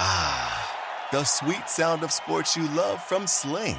[0.00, 3.78] Ah, the sweet sound of sports you love from Sling.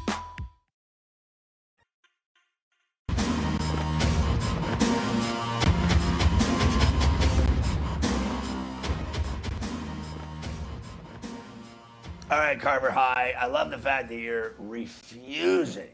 [12.31, 13.35] All right, Carver High.
[13.37, 15.89] I love the fact that you're refusing,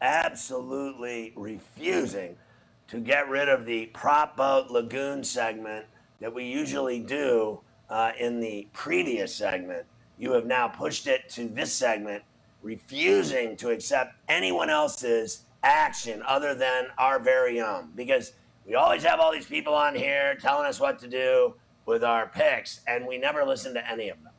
[0.00, 2.36] absolutely refusing
[2.86, 5.86] to get rid of the prop boat lagoon segment
[6.20, 7.58] that we usually do
[7.90, 9.84] uh, in the previous segment.
[10.16, 12.22] You have now pushed it to this segment,
[12.62, 17.90] refusing to accept anyone else's action other than our very own.
[17.96, 18.34] Because
[18.64, 22.28] we always have all these people on here telling us what to do with our
[22.28, 24.31] picks, and we never listen to any of them.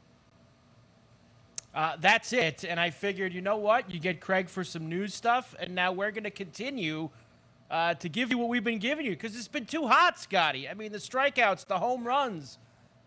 [1.74, 2.64] Uh, that's it.
[2.64, 3.90] And I figured, you know what?
[3.92, 7.10] You get Craig for some news stuff, and now we're going to continue
[7.72, 10.70] uh, to give you what we've been giving you because it's been too hot, Scotty.
[10.70, 12.60] I mean, the strikeouts, the home runs,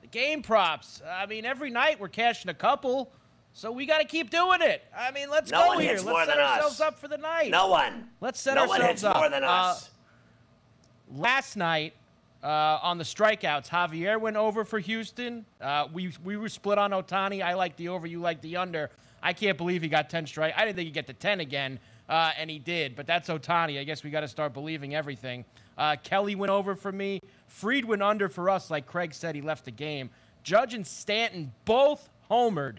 [0.02, 1.00] the game props.
[1.08, 3.12] I mean, every night we're cashing a couple.
[3.52, 4.82] So we got to keep doing it.
[4.94, 5.92] I mean, let's No go here.
[5.98, 6.80] let's set ourselves us.
[6.80, 7.50] up for the night.
[7.50, 8.08] No one.
[8.20, 8.78] Let's set no ourselves up.
[8.80, 9.16] No one hits up.
[9.16, 9.90] more than Uh, us.
[11.14, 11.94] last night
[12.46, 15.44] uh, on the strikeouts, Javier went over for Houston.
[15.60, 17.42] Uh, we we were split on Ohtani.
[17.42, 18.06] I like the over.
[18.06, 18.90] You like the under.
[19.20, 20.54] I can't believe he got 10 strike.
[20.56, 22.94] I didn't think he'd get to 10 again, uh, and he did.
[22.94, 23.80] But that's Ohtani.
[23.80, 25.44] I guess we got to start believing everything.
[25.76, 27.20] Uh, Kelly went over for me.
[27.48, 29.34] Fried went under for us, like Craig said.
[29.34, 30.10] He left the game.
[30.44, 32.76] Judge and Stanton both homered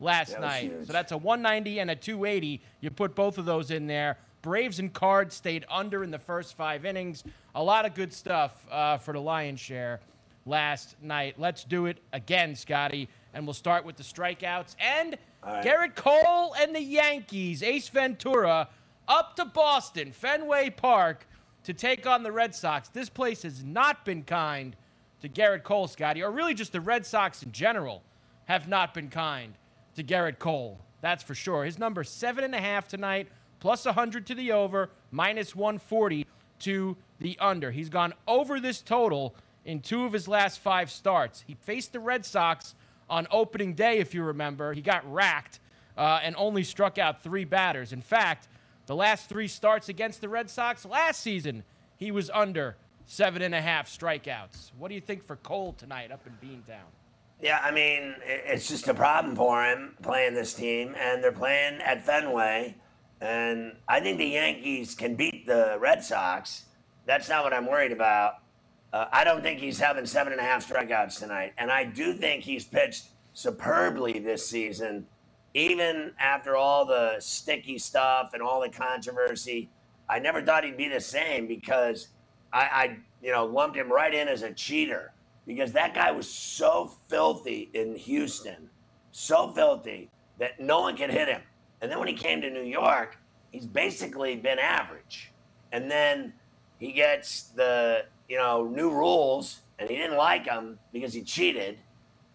[0.00, 0.72] last night.
[0.72, 0.86] huge.
[0.88, 2.60] So that's a 190 and a 280.
[2.80, 4.18] You put both of those in there.
[4.44, 7.24] Braves and Cards stayed under in the first five innings.
[7.54, 10.00] A lot of good stuff uh, for the Lion share
[10.44, 11.36] last night.
[11.38, 13.08] Let's do it again, Scotty.
[13.32, 14.76] And we'll start with the strikeouts.
[14.78, 18.68] And Gerrit Cole and the Yankees, Ace Ventura,
[19.08, 21.26] up to Boston, Fenway Park,
[21.64, 22.90] to take on the Red Sox.
[22.90, 24.76] This place has not been kind
[25.22, 28.02] to Gerrit Cole, Scotty, or really just the Red Sox in general
[28.44, 29.54] have not been kind
[29.96, 30.78] to Gerrit Cole.
[31.00, 31.64] That's for sure.
[31.64, 33.28] His number seven and a half tonight,
[33.64, 36.26] plus 100 to the over, minus 140
[36.58, 37.70] to the under.
[37.70, 39.34] He's gone over this total
[39.64, 41.42] in two of his last five starts.
[41.46, 42.74] He faced the Red Sox
[43.08, 44.74] on opening day, if you remember.
[44.74, 45.60] He got racked
[45.96, 47.94] uh, and only struck out three batters.
[47.94, 48.48] In fact,
[48.84, 51.64] the last three starts against the Red Sox last season,
[51.96, 54.72] he was under seven and a half strikeouts.
[54.78, 56.84] What do you think for Cole tonight up in Beantown?
[57.40, 61.80] Yeah, I mean, it's just a problem for him playing this team, and they're playing
[61.80, 62.76] at Fenway.
[63.24, 66.66] And I think the Yankees can beat the Red Sox.
[67.06, 68.34] That's not what I'm worried about.
[68.92, 71.54] Uh, I don't think he's having seven and a half strikeouts tonight.
[71.56, 75.06] And I do think he's pitched superbly this season,
[75.54, 79.70] even after all the sticky stuff and all the controversy.
[80.06, 82.08] I never thought he'd be the same because
[82.52, 85.14] I, I you know, lumped him right in as a cheater
[85.46, 88.68] because that guy was so filthy in Houston,
[89.12, 91.40] so filthy that no one could hit him.
[91.84, 93.18] And then when he came to New York,
[93.50, 95.30] he's basically been average.
[95.70, 96.32] And then
[96.78, 101.78] he gets the you know new rules, and he didn't like them because he cheated.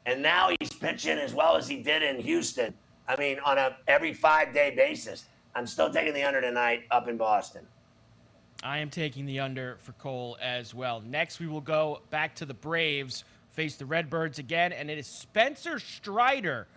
[0.06, 2.76] And now he's pitching as well as he did in Houston.
[3.08, 5.26] I mean, on a every five day basis.
[5.56, 7.66] I'm still taking the under tonight up in Boston.
[8.62, 11.02] I am taking the under for Cole as well.
[11.02, 13.24] Next, we will go back to the Braves,
[13.54, 16.68] face the Redbirds again, and it is Spencer Strider,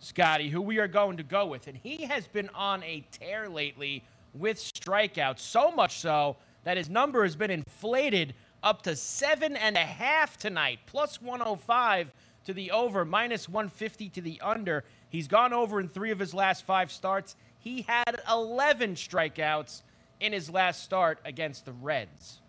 [0.00, 1.68] Scotty, who we are going to go with.
[1.68, 4.02] And he has been on a tear lately
[4.34, 9.76] with strikeouts, so much so that his number has been inflated up to seven and
[9.76, 12.12] a half tonight, plus 105
[12.44, 14.84] to the over, minus 150 to the under.
[15.10, 17.36] He's gone over in three of his last five starts.
[17.58, 19.82] He had 11 strikeouts
[20.20, 22.40] in his last start against the Reds.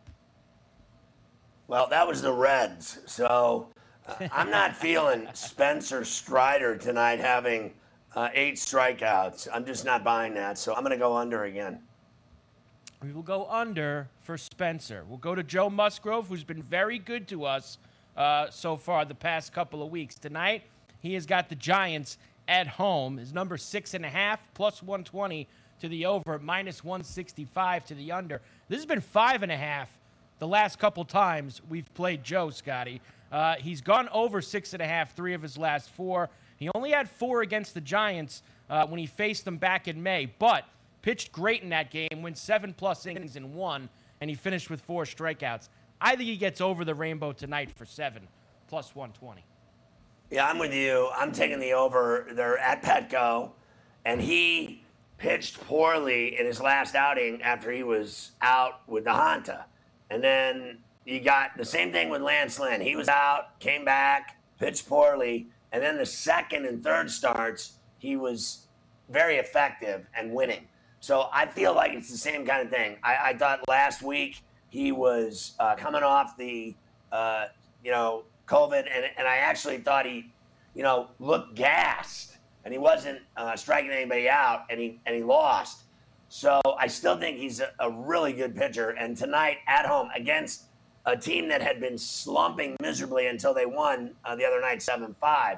[1.67, 2.99] Well, that was the Reds.
[3.07, 3.69] So
[4.31, 7.73] I'm not feeling Spencer Strider tonight having
[8.15, 9.47] uh, eight strikeouts.
[9.53, 10.57] I'm just not buying that.
[10.57, 11.79] So I'm going to go under again.
[13.03, 15.03] We will go under for Spencer.
[15.07, 17.77] We'll go to Joe Musgrove, who's been very good to us
[18.15, 20.15] uh, so far the past couple of weeks.
[20.15, 20.63] Tonight,
[20.99, 23.17] he has got the Giants at home.
[23.17, 25.47] His number six and a half, plus 120
[25.79, 28.41] to the over, minus 165 to the under.
[28.67, 29.97] This has been five and a half
[30.37, 33.01] the last couple times we've played Joe, Scotty.
[33.31, 36.29] Uh, he's gone over six and a half, three of his last four.
[36.57, 40.31] He only had four against the Giants uh, when he faced them back in May,
[40.37, 40.65] but
[41.01, 44.81] pitched great in that game, went seven plus innings and won, and he finished with
[44.81, 45.69] four strikeouts.
[45.99, 48.27] I think he gets over the rainbow tonight for seven,
[48.67, 49.43] plus 120.
[50.31, 51.09] Yeah, I'm with you.
[51.15, 52.27] I'm taking the over.
[52.33, 53.51] They're at Petco,
[54.05, 54.83] and he
[55.17, 59.65] pitched poorly in his last outing after he was out with the Honta.
[60.09, 62.81] And then you got the same thing with Lance Lynn.
[62.81, 68.15] He was out, came back, pitched poorly, and then the second and third starts, he
[68.15, 68.67] was
[69.09, 70.67] very effective and winning.
[70.99, 72.97] So I feel like it's the same kind of thing.
[73.03, 76.75] I, I thought last week he was uh, coming off the,
[77.11, 77.45] uh,
[77.83, 80.31] you know, COVID, and, and I actually thought he,
[80.75, 85.23] you know, looked gassed, and he wasn't uh, striking anybody out, and he and he
[85.23, 85.83] lost.
[86.29, 88.91] So I still think he's a, a really good pitcher.
[88.91, 90.65] And tonight at home against
[91.05, 95.15] a team that had been slumping miserably until they won uh, the other night 7
[95.19, 95.57] 5,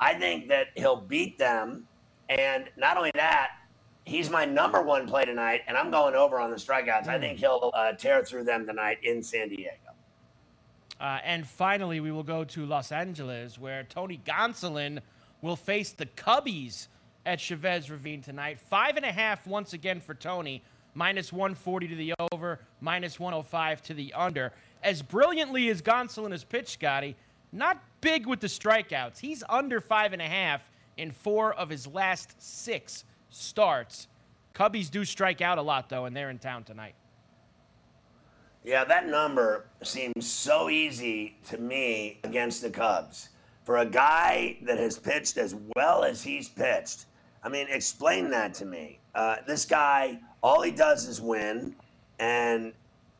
[0.00, 1.86] I think that he'll beat them.
[2.28, 3.50] And not only that,
[4.04, 7.08] he's my number one play tonight, and I'm going over on the strikeouts.
[7.08, 9.78] I think he'll uh, tear through them tonight in San Diego.
[11.00, 15.00] Uh, and finally, we will go to Los Angeles, where Tony Gonsolin
[15.42, 16.88] will face the Cubbies
[17.26, 18.58] at Chavez Ravine tonight.
[18.58, 20.62] Five and a half once again for Tony,
[20.94, 24.52] minus 140 to the over, minus 105 to the under.
[24.84, 27.16] As brilliantly as Gonsolin has pitched, Scotty,
[27.52, 29.18] not big with the strikeouts.
[29.18, 34.08] He's under five and a half in four of his last six starts.
[34.54, 36.94] Cubbies do strike out a lot, though, and they're in town tonight.
[38.62, 43.30] Yeah, that number seems so easy to me against the Cubs.
[43.64, 47.06] For a guy that has pitched as well as he's pitched,
[47.42, 49.00] I mean, explain that to me.
[49.14, 51.74] Uh, this guy, all he does is win,
[52.18, 52.72] and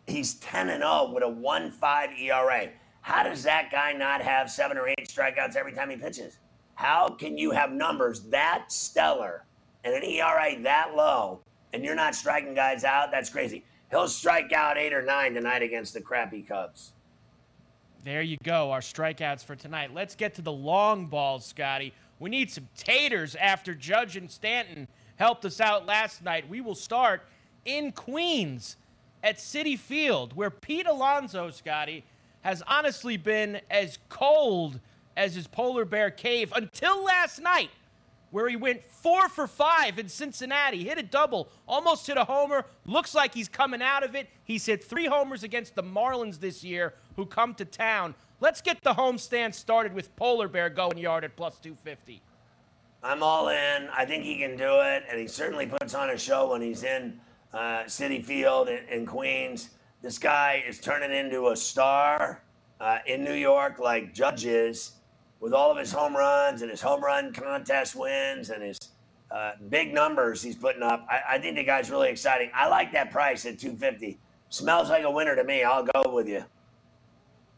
[0.07, 2.69] he's 10 and 0 with a 1 5 ERA.
[3.01, 6.39] How does that guy not have seven or eight strikeouts every time he pitches?
[6.75, 9.45] How can you have numbers that stellar
[9.85, 11.41] and an ERA that low
[11.73, 13.11] and you're not striking guys out?
[13.11, 13.65] That's crazy.
[13.91, 16.93] He'll strike out eight or nine tonight against the crappy Cubs.
[18.03, 19.95] There you go, our strikeouts for tonight.
[19.95, 21.93] Let's get to the long balls, Scotty.
[22.19, 26.49] We need some taters after Judge and Stanton helped us out last night.
[26.49, 27.23] We will start
[27.65, 28.77] in Queens
[29.25, 32.05] at Citi Field, where Pete Alonso, Scotty,
[32.43, 34.79] has honestly been as cold
[35.17, 37.71] as his polar bear cave until last night,
[38.31, 42.67] where he went four for five in Cincinnati, hit a double, almost hit a homer.
[42.85, 44.29] Looks like he's coming out of it.
[44.45, 48.15] He's hit three homers against the Marlins this year, who come to town.
[48.41, 52.21] Let's get the homestand started with Polar Bear going yard at plus 250.
[53.03, 53.89] I'm all in.
[53.91, 56.83] I think he can do it, and he certainly puts on a show when he's
[56.83, 57.21] in
[57.55, 59.71] uh, Citi Field in, in Queens.
[60.03, 62.43] This guy is turning into a star
[62.81, 64.95] uh, in New York, like Judge is,
[65.41, 68.79] with all of his home runs and his home run contest wins and his
[69.31, 71.07] uh, big numbers he's putting up.
[71.09, 72.51] I, I, think the guy's really exciting.
[72.55, 74.19] I like that price at 250.
[74.51, 75.65] Smells like a winner to me.
[75.65, 76.45] I'll go with you.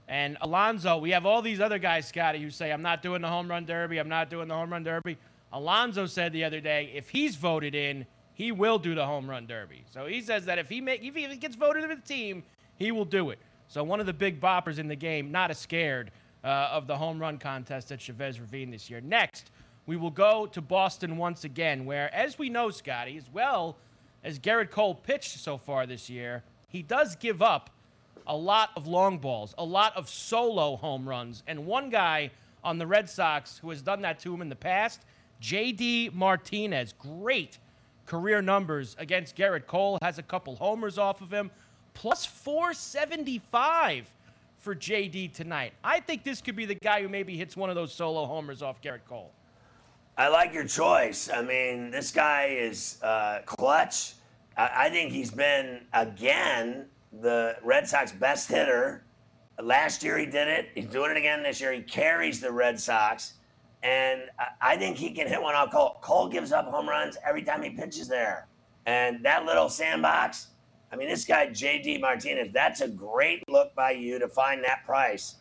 [0.08, 3.28] And Alonso, we have all these other guys, Scotty, who say, I'm not doing the
[3.28, 3.98] home run derby.
[3.98, 5.18] I'm not doing the home run derby.
[5.52, 8.06] Alonso said the other day, if he's voted in,
[8.36, 9.82] he will do the home run derby.
[9.90, 12.44] So he says that if he make if he gets voted into the team,
[12.76, 13.38] he will do it.
[13.66, 16.10] So one of the big boppers in the game, not as scared
[16.44, 19.00] uh, of the home run contest at Chavez Ravine this year.
[19.00, 19.50] Next,
[19.86, 23.78] we will go to Boston once again, where, as we know, Scotty, as well
[24.22, 27.70] as Gerrit Cole pitched so far this year, he does give up
[28.26, 31.42] a lot of long balls, a lot of solo home runs.
[31.46, 32.32] And one guy
[32.62, 35.06] on the Red Sox who has done that to him in the past,
[35.40, 37.58] JD Martinez, great
[38.06, 41.50] career numbers against Gerrit Cole, has a couple homers off of him,
[41.94, 44.06] plus 475
[44.58, 45.72] for JD tonight.
[45.84, 48.62] I think this could be the guy who maybe hits one of those solo homers
[48.62, 49.32] off Gerrit Cole.
[50.18, 51.28] I like your choice.
[51.28, 54.14] I mean, this guy is uh, clutch.
[54.56, 56.86] I, I think he's been, again,
[57.20, 59.04] the Red Sox best hitter.
[59.62, 60.70] Last year he did it.
[60.74, 61.72] He's doing it again this year.
[61.72, 63.34] He carries the Red Sox.
[63.86, 64.22] And
[64.60, 65.98] I think he can hit one out Cole.
[66.00, 68.48] Cole gives up home runs every time he pitches there.
[68.84, 70.48] And that little sandbox,
[70.90, 74.84] I mean, this guy, JD Martinez, that's a great look by you to find that
[74.84, 75.36] price.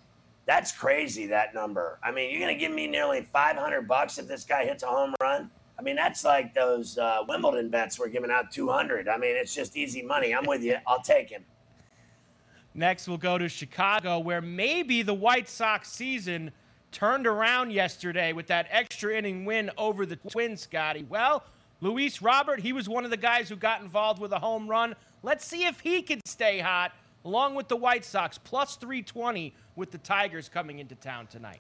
[0.46, 2.00] That's crazy, that number.
[2.04, 4.88] I mean, you're going to give me nearly 500 bucks if this guy hits a
[4.88, 5.50] home run?
[5.80, 9.08] I mean, that's like those uh, Wimbledon bets we're giving out 200.
[9.08, 10.36] I mean, it's just easy money.
[10.36, 10.78] I'm with you.
[10.86, 11.44] I'll take him.
[12.76, 16.52] Next, we'll go to Chicago, where maybe the White Sox season
[16.96, 21.06] turned around yesterday with that extra inning win over the Twins, Scotty.
[21.10, 21.44] Well,
[21.82, 24.96] Luis Robert, he was one of the guys who got involved with a home run.
[25.22, 26.94] Let's see if he can stay hot,
[27.26, 31.60] along with the White Sox, plus 320 with the Tigers coming into town tonight.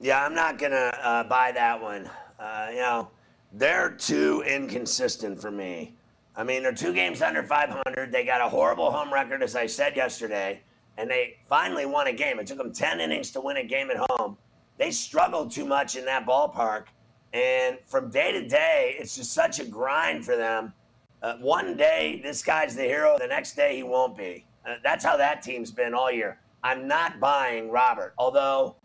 [0.00, 2.10] Yeah, I'm not going to uh, buy that one.
[2.40, 3.10] Uh, you know,
[3.52, 5.94] they're too inconsistent for me.
[6.34, 8.10] I mean, they're two games under 500.
[8.10, 10.62] They got a horrible home record, as I said yesterday,
[10.98, 12.38] and they finally won a game.
[12.38, 14.36] It took them 10 innings to win a game at home.
[14.78, 16.86] They struggled too much in that ballpark.
[17.32, 20.72] And from day to day, it's just such a grind for them.
[21.22, 23.16] Uh, one day, this guy's the hero.
[23.18, 24.44] The next day, he won't be.
[24.66, 26.38] Uh, that's how that team's been all year.
[26.62, 28.76] I'm not buying Robert, although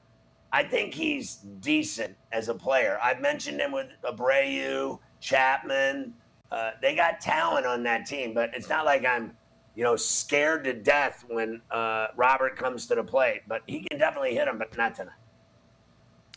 [0.52, 3.00] I think he's decent as a player.
[3.04, 6.14] I've mentioned him with Abreu, Chapman.
[6.52, 9.36] Uh, they got talent on that team, but it's not like I'm,
[9.78, 13.44] you know, scared to death when uh, Robert comes to the plate.
[13.48, 15.14] But he can definitely hit him, but not tonight.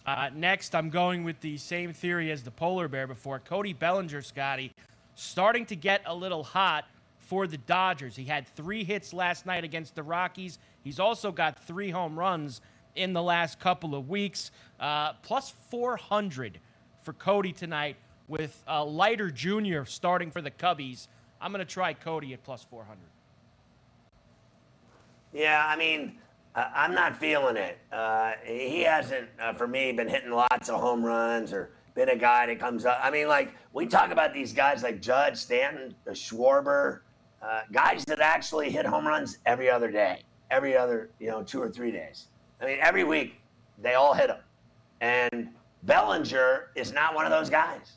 [0.04, 3.38] Uh, next, I'm going with the same theory as the polar bear before.
[3.38, 4.74] Cody Bellinger, Scotty,
[5.14, 6.84] starting to get a little hot
[7.18, 8.14] for the Dodgers.
[8.14, 10.58] He had three hits last night against the Rockies.
[10.84, 12.60] He's also got three home runs
[12.94, 14.50] in the last couple of weeks.
[14.78, 16.60] Uh, plus 400
[17.02, 17.96] for Cody tonight
[18.28, 19.84] with uh, Leiter Jr.
[19.86, 21.08] starting for the Cubbies.
[21.40, 22.98] I'm going to try Cody at plus 400.
[25.32, 26.16] Yeah, I mean,
[26.54, 27.78] uh, I'm not feeling it.
[27.92, 32.16] Uh, he hasn't, uh, for me, been hitting lots of home runs or been a
[32.16, 32.98] guy that comes up.
[33.02, 37.00] I mean, like, we talk about these guys like Judge, Stanton, uh, Schwarber,
[37.42, 41.60] uh, guys that actually hit home runs every other day, every other, you know, two
[41.62, 42.26] or three days.
[42.60, 43.40] I mean, every week
[43.78, 44.40] they all hit them.
[45.00, 45.48] And
[45.84, 47.92] Bellinger is not one of those guys.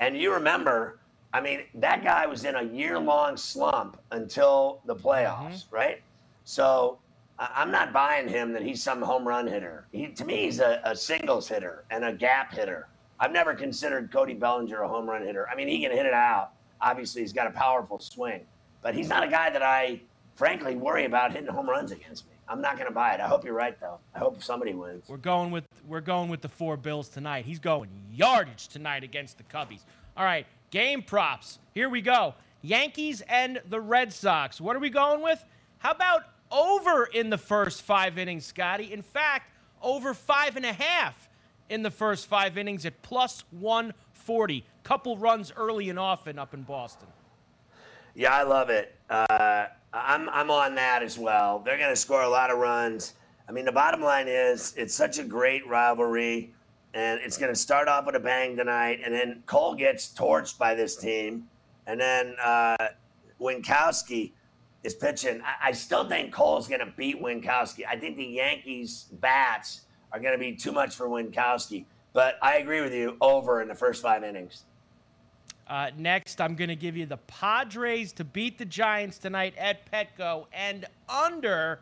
[0.00, 0.98] And you remember,
[1.32, 5.74] I mean, that guy was in a year long slump until the playoffs, mm-hmm.
[5.74, 6.02] right?
[6.44, 6.98] So
[7.38, 9.86] I'm not buying him that he's some home run hitter.
[9.92, 12.88] He, to me, he's a, a, singles hitter and a gap hitter.
[13.18, 15.48] I've never considered Cody Bellinger a home run hitter.
[15.48, 16.52] I mean, he can hit it out.
[16.80, 18.42] Obviously, he's got a powerful swing,
[18.82, 20.00] but he's not a guy that I,
[20.34, 22.32] frankly, worry about hitting home runs against me.
[22.48, 23.20] I'm not going to buy it.
[23.20, 23.98] I hope you're right, though.
[24.14, 25.08] I hope somebody wins.
[25.08, 27.44] We're going with we're going with the four Bills tonight.
[27.44, 29.80] He's going yardage tonight against the Cubbies.
[30.16, 31.60] All right, game props.
[31.72, 32.34] Here we go.
[32.60, 34.60] Yankees and the Red Sox.
[34.60, 35.42] What are we going with?
[35.78, 38.92] How about over in the first five innings, Scotty?
[38.92, 39.50] In fact,
[39.82, 41.28] over five and a half
[41.68, 44.64] in the first five innings at plus 140.
[44.84, 47.08] Couple runs early and often up in Boston.
[48.14, 48.94] Yeah, I love it.
[49.08, 51.60] Uh, I'm I'm on that as well.
[51.60, 53.14] They're going to score a lot of runs.
[53.48, 56.54] I mean, the bottom line is it's such a great rivalry,
[56.94, 60.58] and it's going to start off with a bang tonight, and then Cole gets torched
[60.58, 61.48] by this team,
[61.86, 62.88] and then uh,
[63.40, 64.32] Winckowski
[64.82, 65.40] is pitching.
[65.42, 67.84] I, I still think Cole's going to beat Winckowski.
[67.88, 71.84] I think the Yankees bats are going to be too much for Winckowski.
[72.12, 73.16] but I agree with you.
[73.20, 74.64] Over in the first five innings.
[75.66, 79.90] Uh, next, I'm going to give you the Padres to beat the Giants tonight at
[79.90, 81.80] Petco and under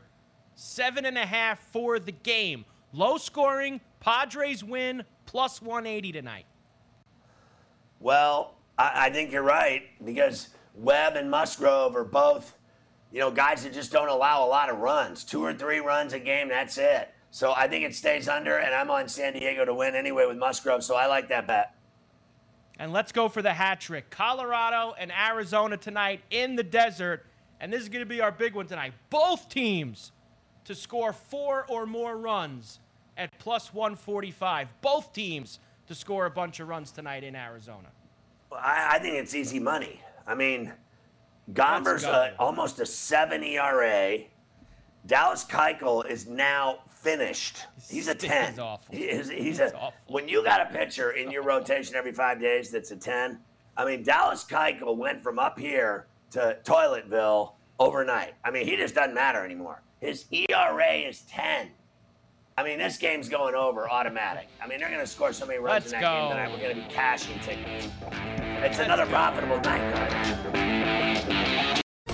[0.55, 2.65] seven and a half for the game.
[2.93, 6.45] Low scoring, Padres win plus 180 tonight.
[7.99, 12.55] Well, I, I think you're right because Webb and Musgrove are both,
[13.13, 15.25] you know, guys that just don't allow a lot of runs.
[15.25, 17.13] Two or three runs a game, that's it.
[17.31, 20.37] So I think it stays under, and I'm on San Diego to win anyway with
[20.37, 21.75] Musgrove, so I like that bet.
[22.79, 24.11] And let's go for the hat trick.
[24.11, 27.27] Colorado and Arizona tonight in the desert.
[27.61, 28.95] And this is going to be our big one tonight.
[29.11, 30.13] Both teams
[30.65, 32.81] to score four or more runs
[33.19, 34.69] at plus 145.
[34.81, 35.59] Both teams
[35.89, 37.89] to score a bunch of runs tonight in Arizona.
[38.51, 40.01] Well, I, I think it's easy money.
[40.27, 40.73] I mean,
[41.53, 44.19] Gomber's a, almost a 7 ERA.
[45.07, 47.67] Dallas Keuchel is now finished.
[47.89, 48.51] He's a 10.
[48.51, 48.97] He's awful.
[48.97, 49.95] He's, he's a, awful.
[50.09, 53.39] When you got a pitcher in your rotation every five days that's a 10,
[53.77, 58.35] I mean, Dallas Keuchel went from up here to Toiletville overnight.
[58.45, 59.83] I mean, he just doesn't matter anymore.
[60.01, 61.71] His ERA is 10.
[62.59, 64.49] I mean, this game's going over automatic.
[64.63, 66.21] I mean, they're going to score so many runs Let's in that go.
[66.21, 66.51] game tonight.
[66.51, 67.89] We're going to be cashing tickets.
[68.63, 71.10] It's another profitable night, guys.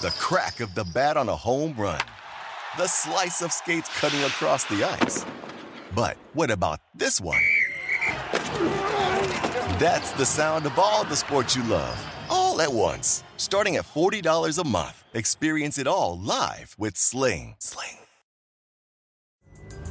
[0.00, 2.00] the crack of the bat on a home run,
[2.76, 5.24] the slice of skates cutting across the ice.
[5.92, 7.42] But what about this one?
[9.80, 11.98] That's the sound of all the sports you love,
[12.30, 13.24] all at once.
[13.38, 17.56] Starting at $40 a month, experience it all live with Sling.
[17.58, 17.98] Sling.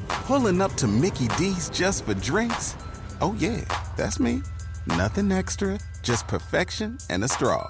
[0.07, 2.77] Pulling up to Mickey D's just for drinks?
[3.19, 3.65] Oh, yeah,
[3.97, 4.41] that's me.
[4.85, 7.69] Nothing extra, just perfection and a straw.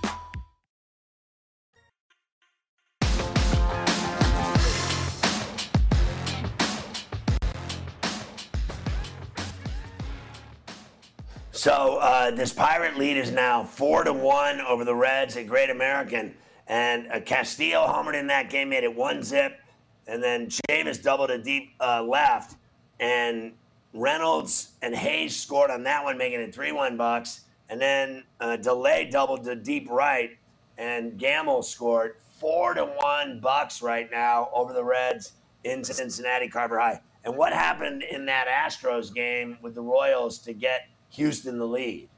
[11.61, 15.69] So uh, this Pirate lead is now four to one over the Reds at Great
[15.69, 16.33] American,
[16.65, 19.59] and uh, Castillo homered in that game, made it one zip,
[20.07, 22.55] and then Chavis doubled a deep uh, left,
[22.99, 23.51] and
[23.93, 28.57] Reynolds and Hayes scored on that one, making it three one Bucks, and then uh,
[28.57, 30.31] Delay doubled to deep right,
[30.79, 35.33] and Gamel scored four to one Bucks right now over the Reds,
[35.63, 37.01] in Cincinnati, Carver High.
[37.23, 42.09] And what happened in that Astros game with the Royals to get Houston the lead?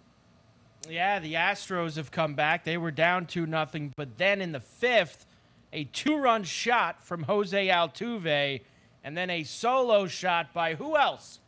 [0.90, 2.64] Yeah, the Astros have come back.
[2.64, 5.26] They were down 2 nothing, but then in the fifth,
[5.72, 8.62] a two run shot from Jose Altuve,
[9.04, 11.40] and then a solo shot by who else?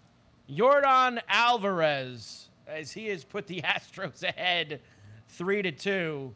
[0.50, 4.82] Yordan Alvarez, as he has put the Astros ahead
[5.30, 6.34] 3 to 2.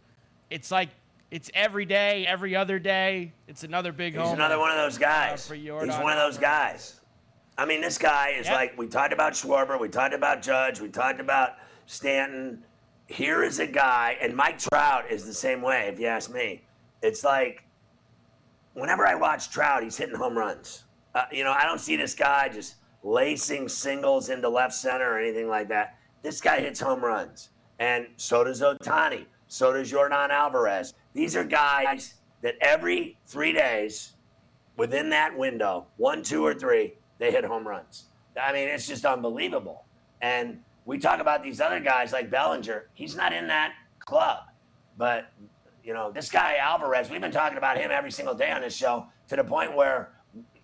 [0.50, 0.90] It's like
[1.32, 3.34] it's every day, every other day.
[3.48, 4.30] It's another big He's home.
[4.32, 5.48] He's another one of those guys.
[5.48, 6.99] for He's one of those guys.
[7.60, 8.56] I mean, this guy is Yep.
[8.56, 11.58] like we talked about Schwarber, we talked about Judge, we talked about
[11.88, 12.64] Stanton.
[13.08, 15.90] Here is a guy, and Mike Trout is the same way.
[15.90, 16.64] If you ask me,
[17.02, 17.66] it's like
[18.76, 20.86] whenever I watch Trout, he's hitting home runs.
[21.14, 25.20] Uh, you know, I don't see this guy just lacing singles into left center or
[25.20, 25.98] anything like that.
[26.22, 27.50] This guy hits home runs,
[27.80, 29.26] and so does Ohtani.
[29.48, 30.94] So does Yordan Alvarez.
[31.14, 34.14] These are guys that every three days,
[34.78, 38.06] within that window, one, two, or three, they hit home runs.
[38.42, 39.86] I mean, it's just unbelievable.
[40.22, 42.90] And we talk about these other guys like Bellinger.
[42.94, 44.40] He's not in that club,
[44.98, 45.32] but
[45.84, 48.76] you know, this guy Alvarez, we've been talking about him every single day on this
[48.76, 50.12] show to the point where,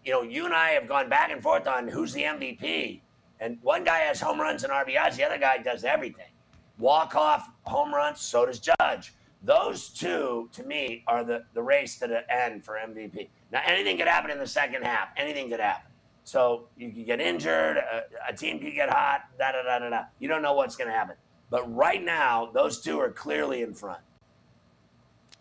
[0.03, 3.01] you know, you and I have gone back and forth on who's the MVP.
[3.39, 6.31] And one guy has home runs and RBIs, the other guy does everything.
[6.77, 9.13] Walk off home runs, so does Judge.
[9.43, 13.29] Those two, to me, are the, the race to the end for MVP.
[13.51, 15.09] Now, anything could happen in the second half.
[15.17, 15.91] Anything could happen.
[16.25, 19.89] So you can get injured, a, a team can get hot, da da da da
[19.89, 20.03] da.
[20.19, 21.15] You don't know what's going to happen.
[21.51, 23.99] But right now, those two are clearly in front.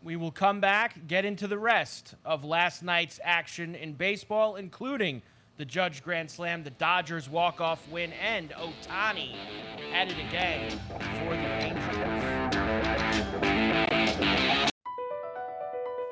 [0.03, 5.23] We will come back, get into the rest of last night's action in baseball, including
[5.57, 9.37] the Judge Grand Slam, the Dodgers walk-off win, and Ohtani
[9.95, 12.34] at it again for the Angels.